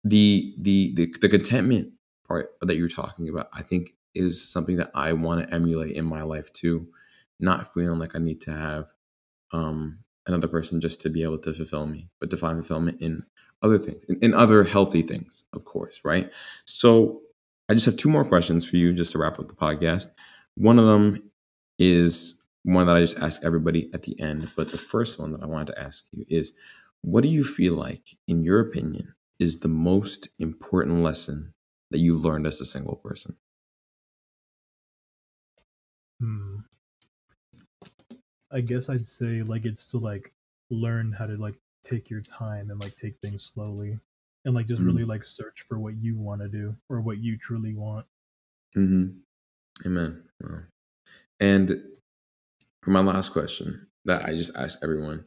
the 0.04 0.56
the 0.60 0.94
the, 0.96 1.16
the 1.22 1.30
contentment 1.30 1.94
part 2.28 2.52
that 2.62 2.78
you're 2.78 2.90
talking 2.90 3.30
about, 3.30 3.50
I 3.54 3.62
think 3.62 3.96
is 4.14 4.50
something 4.50 4.78
that 4.78 4.92
I 4.94 5.14
want 5.14 5.48
to 5.48 5.54
emulate 5.54 5.96
in 5.96 6.06
my 6.06 6.24
life 6.24 6.52
too. 6.54 6.88
Not 7.40 7.74
feeling 7.74 8.00
like 8.00 8.16
I 8.16 8.20
need 8.20 8.42
to 8.42 8.52
have 8.52 8.94
um 9.52 10.00
another 10.28 10.48
person 10.48 10.80
just 10.80 11.02
to 11.02 11.10
be 11.10 11.24
able 11.24 11.40
to 11.40 11.54
fulfill 11.54 11.88
me, 11.88 12.10
but 12.20 12.30
to 12.30 12.38
find 12.38 12.58
fulfillment 12.58 13.02
in 13.02 13.24
other 13.62 13.78
things, 13.78 14.04
in, 14.06 14.20
in 14.22 14.34
other 14.34 14.64
healthy 14.64 15.02
things, 15.02 15.44
of 15.54 15.66
course, 15.66 16.02
right? 16.04 16.32
So 16.66 17.22
I 17.70 17.74
just 17.74 17.86
have 17.86 17.98
two 17.98 18.10
more 18.10 18.26
questions 18.26 18.70
for 18.70 18.78
you 18.78 18.94
just 18.94 19.12
to 19.14 19.18
wrap 19.18 19.40
up 19.40 19.48
the 19.48 19.54
podcast. 19.54 20.08
One 20.56 20.80
of 20.80 20.86
them 20.86 21.32
is 21.80 22.40
one 22.64 22.86
that 22.88 22.96
I 22.96 23.00
just 23.00 23.18
ask 23.18 23.44
everybody 23.44 23.90
at 23.94 24.04
the 24.04 24.20
end, 24.20 24.52
but 24.56 24.72
the 24.72 24.78
first 24.78 25.20
one 25.20 25.32
that 25.34 25.42
I 25.42 25.48
wanted 25.48 25.74
to 25.74 25.80
ask 25.82 26.06
you 26.12 26.26
is 26.28 26.54
what 27.02 27.24
do 27.24 27.30
you 27.30 27.44
feel 27.44 27.74
like, 27.74 28.18
in 28.28 28.44
your 28.44 28.60
opinion, 28.60 29.16
is 29.40 29.60
the 29.60 29.68
most 29.68 30.28
important 30.38 31.02
lesson 31.02 31.54
that 31.90 31.98
you've 32.00 32.24
learned 32.24 32.46
as 32.46 32.62
a 32.62 32.66
single 32.66 32.96
person? 32.96 33.38
I 38.52 38.62
guess 38.62 38.90
I'd 38.90 39.08
say 39.08 39.42
like 39.42 39.66
it's 39.66 39.86
to 39.92 39.98
like 39.98 40.34
learn 40.70 41.12
how 41.14 41.26
to 41.28 41.38
like 41.38 41.56
take 41.84 42.10
your 42.10 42.22
time 42.22 42.70
and 42.70 42.80
like 42.80 42.96
take 42.96 43.18
things 43.20 43.44
slowly 43.44 44.00
and 44.46 44.54
like 44.56 44.68
just 44.68 44.82
Mm. 44.82 44.88
really 44.88 45.06
like 45.06 45.24
search 45.24 45.62
for 45.62 45.80
what 45.80 45.96
you 45.96 46.18
want 46.18 46.42
to 46.42 46.48
do 46.48 46.76
or 46.90 47.02
what 47.02 47.20
you 47.20 47.38
truly 47.38 47.74
want. 47.76 48.06
Mm-hmm. 48.76 49.20
Amen. 49.88 50.24
Wow. 50.42 50.60
And 51.40 51.82
for 52.84 52.92
my 52.92 53.02
last 53.02 53.30
question 53.30 53.88
that 54.06 54.26
I 54.26 54.32
just 54.36 54.52
ask 54.56 54.80
everyone, 54.84 55.26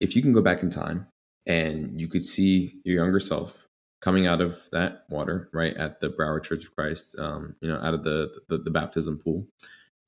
if 0.00 0.16
you 0.16 0.22
can 0.22 0.32
go 0.32 0.42
back 0.42 0.62
in 0.62 0.70
time 0.70 1.06
and 1.46 2.00
you 2.00 2.08
could 2.08 2.24
see 2.24 2.80
your 2.84 2.96
younger 2.96 3.20
self 3.20 3.66
coming 4.00 4.26
out 4.26 4.40
of 4.40 4.58
that 4.72 5.04
water, 5.10 5.48
right 5.52 5.74
at 5.76 6.00
the 6.00 6.08
Broward 6.08 6.42
Church 6.44 6.64
of 6.64 6.74
Christ, 6.76 7.16
um, 7.18 7.56
you 7.60 7.68
know, 7.68 7.78
out 7.78 7.94
of 7.94 8.04
the, 8.04 8.40
the 8.48 8.58
the 8.58 8.70
baptism 8.70 9.18
pool, 9.18 9.46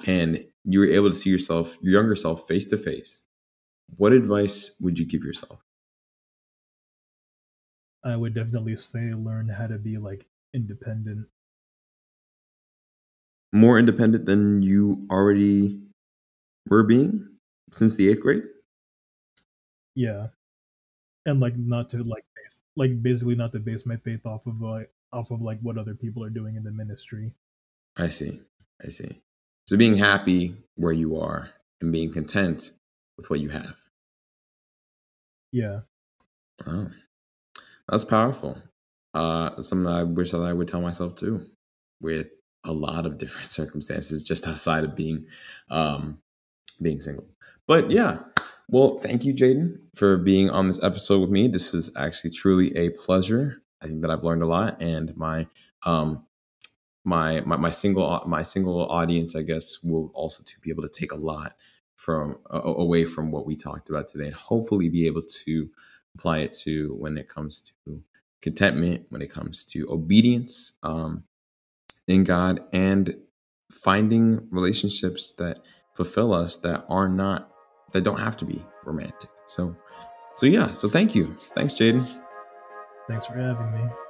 and 0.07 0.45
you 0.65 0.81
were 0.81 0.87
able 0.87 1.11
to 1.11 1.17
see 1.17 1.31
yourself, 1.31 1.77
your 1.81 1.93
younger 1.93 2.17
self, 2.17 2.47
face 2.47 2.65
to 2.67 2.77
face, 2.77 3.23
what 3.97 4.13
advice 4.13 4.77
would 4.81 4.99
you 4.99 5.07
give 5.07 5.23
yourself? 5.23 5.61
I 8.05 8.17
would 8.17 8.35
definitely 8.35 8.77
say 8.77 9.13
learn 9.15 9.49
how 9.49 9.67
to 9.67 9.79
be 9.79 9.97
like 9.97 10.27
independent. 10.53 11.29
More 13.53 13.79
independent 13.79 14.27
than 14.27 14.63
you 14.63 15.07
already 15.11 15.81
were 16.69 16.83
being 16.83 17.29
since 17.73 17.95
the 17.95 18.11
eighth 18.11 18.21
grade. 18.21 18.43
Yeah. 19.95 20.29
And 21.25 21.41
like 21.41 21.57
not 21.57 21.91
to 21.91 22.03
like 22.03 22.25
like 22.77 23.03
basically 23.03 23.37
not 23.37 23.53
to 23.53 23.61
base 23.61 23.87
my 23.87 23.97
faith 23.97 24.27
off 24.27 24.47
of 24.47 24.61
like 24.61 24.91
off 25.13 25.31
of 25.31 25.41
like 25.41 25.61
what 25.61 25.79
other 25.79 25.95
people 25.95 26.25
are 26.25 26.31
doing 26.31 26.57
in 26.57 26.65
the 26.65 26.73
ministry. 26.73 27.33
I 27.97 28.09
see. 28.09 28.41
I 28.85 28.89
see. 28.89 29.23
So 29.67 29.77
being 29.77 29.97
happy 29.97 30.57
where 30.77 30.93
you 30.93 31.19
are 31.19 31.51
and 31.81 31.93
being 31.93 32.13
content 32.13 32.73
with 33.17 33.31
what 33.31 33.41
you 33.41 33.51
have. 33.51 33.77
Yeah. 35.53 35.81
Wow. 36.67 36.89
That's 37.89 38.05
powerful. 38.05 38.59
Uh, 39.15 39.63
something 39.63 39.85
that 39.85 39.95
I 39.95 40.03
wish 40.03 40.33
that 40.33 40.39
I 40.39 40.53
would 40.53 40.69
tell 40.69 40.81
myself 40.81 41.15
too, 41.15 41.47
with 42.01 42.29
a 42.65 42.73
lot 42.73 43.07
of 43.07 43.19
different 43.19 43.47
circumstances 43.59 44.23
just 44.23 44.47
outside 44.47 44.85
of 44.85 44.97
being 44.97 45.25
um, 45.71 46.19
being 46.83 47.01
single. 47.01 47.29
But 47.67 47.91
yeah, 47.91 48.19
well, 48.69 48.99
thank 48.99 49.25
you, 49.25 49.33
Jayden, 49.33 49.79
for 49.95 50.17
being 50.17 50.51
on 50.51 50.69
this 50.69 50.83
episode 50.83 51.21
with 51.21 51.31
me. 51.31 51.49
This 51.49 51.73
was 51.73 51.91
actually 51.97 52.31
truly 52.31 52.77
a 52.77 52.91
pleasure. 52.91 53.63
I 53.81 53.87
think 53.87 54.01
that 54.03 54.11
I've 54.11 54.25
learned 54.25 54.43
a 54.43 54.47
lot, 54.47 54.81
and 54.83 55.17
my 55.17 55.47
um, 55.85 56.27
my 57.05 57.41
my 57.43 57.57
my 57.57 57.71
single 57.71 58.23
my 58.27 58.43
single 58.43 58.87
audience, 58.87 59.37
I 59.37 59.43
guess, 59.43 59.79
will 59.83 60.11
also 60.15 60.43
to 60.43 60.61
be 60.61 60.71
able 60.71 60.83
to 60.83 60.89
take 60.89 61.13
a 61.13 61.17
lot 61.17 61.55
from 61.97 62.39
uh, 62.53 62.63
away 62.65 63.05
from 63.05 63.31
what 63.31 63.47
we 63.47 63.57
talked 63.57 63.91
about 63.91 64.09
today, 64.09 64.27
and 64.27 64.35
hopefully 64.35 64.89
be 64.89 65.07
able 65.07 65.23
to 65.45 65.71
apply 66.15 66.39
it 66.39 66.53
to 66.63 66.95
when 66.95 67.19
it 67.19 67.29
comes 67.29 67.61
to 67.87 68.03
contentment, 68.43 69.07
when 69.11 69.23
it 69.23 69.31
comes 69.31 69.65
to 69.67 69.87
obedience 69.91 70.73
um, 70.83 71.25
in 72.07 72.25
God, 72.25 72.61
and 72.73 73.17
finding 73.71 74.49
relationships 74.51 75.33
that 75.39 75.61
fulfill 75.95 76.33
us 76.35 76.57
that 76.59 76.85
are 76.89 77.09
not 77.09 77.51
that 77.93 78.03
don't 78.03 78.21
have 78.21 78.37
to 78.39 78.45
be 78.45 78.65
romantic. 78.85 79.31
So 79.47 79.77
so 80.35 80.47
yeah, 80.47 80.73
so 80.73 80.89
thank 80.89 81.15
you. 81.15 81.25
Thanks, 81.55 81.75
Jayden. 81.75 82.07
Thanks 83.09 83.27
for 83.27 83.35
having 83.35 83.73
me. 83.73 84.04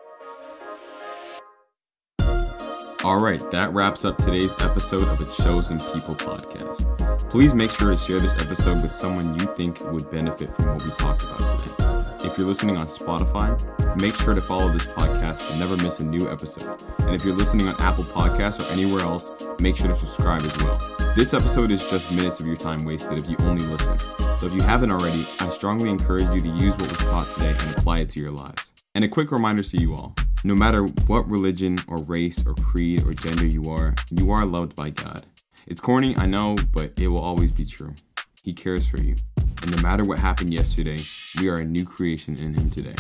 All 3.05 3.19
right, 3.19 3.39
that 3.51 3.71
wraps 3.75 4.07
up 4.07 4.17
today's 4.17 4.59
episode 4.63 5.03
of 5.03 5.19
the 5.19 5.27
Chosen 5.27 5.77
People 5.79 6.15
podcast. 6.15 7.29
Please 7.29 7.55
make 7.55 7.71
sure 7.71 7.93
to 7.93 7.99
share 7.99 8.19
this 8.19 8.33
episode 8.41 8.81
with 8.81 8.93
someone 8.93 9.39
you 9.39 9.45
think 9.57 9.79
would 9.93 10.11
benefit 10.11 10.49
from 10.49 10.69
what 10.69 10.83
we 10.83 10.91
talked 10.93 11.23
about 11.23 11.59
today. 11.59 12.27
If 12.27 12.39
you're 12.39 12.47
listening 12.47 12.79
on 12.79 12.87
Spotify, 12.87 13.61
make 14.01 14.15
sure 14.15 14.33
to 14.33 14.41
follow 14.41 14.71
this 14.71 14.87
podcast 14.87 15.51
and 15.51 15.61
never 15.61 15.77
miss 15.83 16.01
a 16.01 16.07
new 16.07 16.33
episode. 16.33 16.83
And 17.01 17.15
if 17.15 17.27
you're 17.27 17.37
listening 17.37 17.69
on 17.69 17.79
Apple 17.83 18.05
Podcasts 18.05 18.67
or 18.67 18.73
anywhere 18.73 19.03
else, 19.03 19.31
make 19.61 19.77
sure 19.77 19.89
to 19.89 19.97
subscribe 19.97 20.41
as 20.41 20.57
well. 20.63 20.81
This 21.15 21.35
episode 21.35 21.71
is 21.71 21.87
just 21.91 22.11
minutes 22.11 22.41
of 22.41 22.47
your 22.47 22.57
time 22.57 22.87
wasted 22.87 23.19
if 23.19 23.29
you 23.29 23.37
only 23.41 23.67
listen. 23.67 23.99
So 24.39 24.47
if 24.47 24.55
you 24.55 24.63
haven't 24.63 24.91
already, 24.91 25.27
I 25.41 25.51
strongly 25.51 25.91
encourage 25.91 26.35
you 26.35 26.41
to 26.41 26.49
use 26.49 26.75
what 26.79 26.89
was 26.89 27.11
taught 27.11 27.27
today 27.27 27.51
and 27.51 27.77
apply 27.77 27.99
it 27.99 28.09
to 28.09 28.21
your 28.21 28.33
lives. 28.33 28.73
And 28.95 29.05
a 29.05 29.09
quick 29.09 29.31
reminder 29.31 29.63
to 29.63 29.77
you 29.77 29.95
all 29.95 30.17
no 30.45 30.55
matter 30.55 30.85
what 31.07 31.29
religion 31.29 31.79
or 31.89 31.97
race 32.05 32.47
or 32.47 32.55
creed 32.55 33.03
or 33.07 33.15
gender 33.15 33.47
you 33.47 33.63
are, 33.71 33.95
you 34.11 34.31
are 34.31 34.45
loved 34.45 34.77
by 34.77 34.91
God. 34.91 35.25
It's 35.67 35.81
corny, 35.81 36.15
I 36.19 36.27
know, 36.27 36.57
but 36.71 36.93
it 37.01 37.09
will 37.09 37.23
always 37.23 37.51
be 37.51 37.65
true. 37.65 37.95
He 38.43 38.53
cares 38.53 38.87
for 38.87 39.03
you. 39.03 39.15
And 39.63 39.75
no 39.75 39.83
matter 39.83 40.05
what 40.05 40.19
happened 40.19 40.53
yesterday, 40.53 40.99
we 41.41 41.49
are 41.49 41.57
a 41.57 41.65
new 41.65 41.87
creation 41.87 42.37
in 42.37 42.53
Him 42.53 42.69
today. 42.69 42.95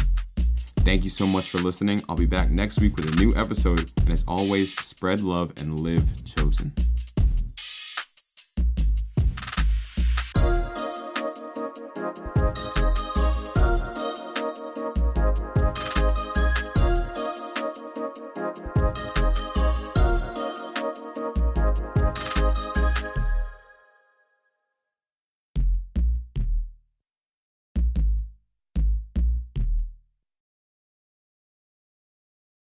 Thank 0.79 1.05
you 1.05 1.11
so 1.11 1.27
much 1.27 1.51
for 1.51 1.59
listening. 1.59 2.01
I'll 2.09 2.17
be 2.17 2.25
back 2.25 2.51
next 2.51 2.81
week 2.81 2.97
with 2.97 3.13
a 3.13 3.17
new 3.17 3.33
episode. 3.37 3.93
And 4.01 4.11
as 4.11 4.25
always, 4.27 4.75
spread 4.75 5.21
love 5.21 5.53
and 5.59 5.81
live 5.81 6.25
chosen. 6.25 6.73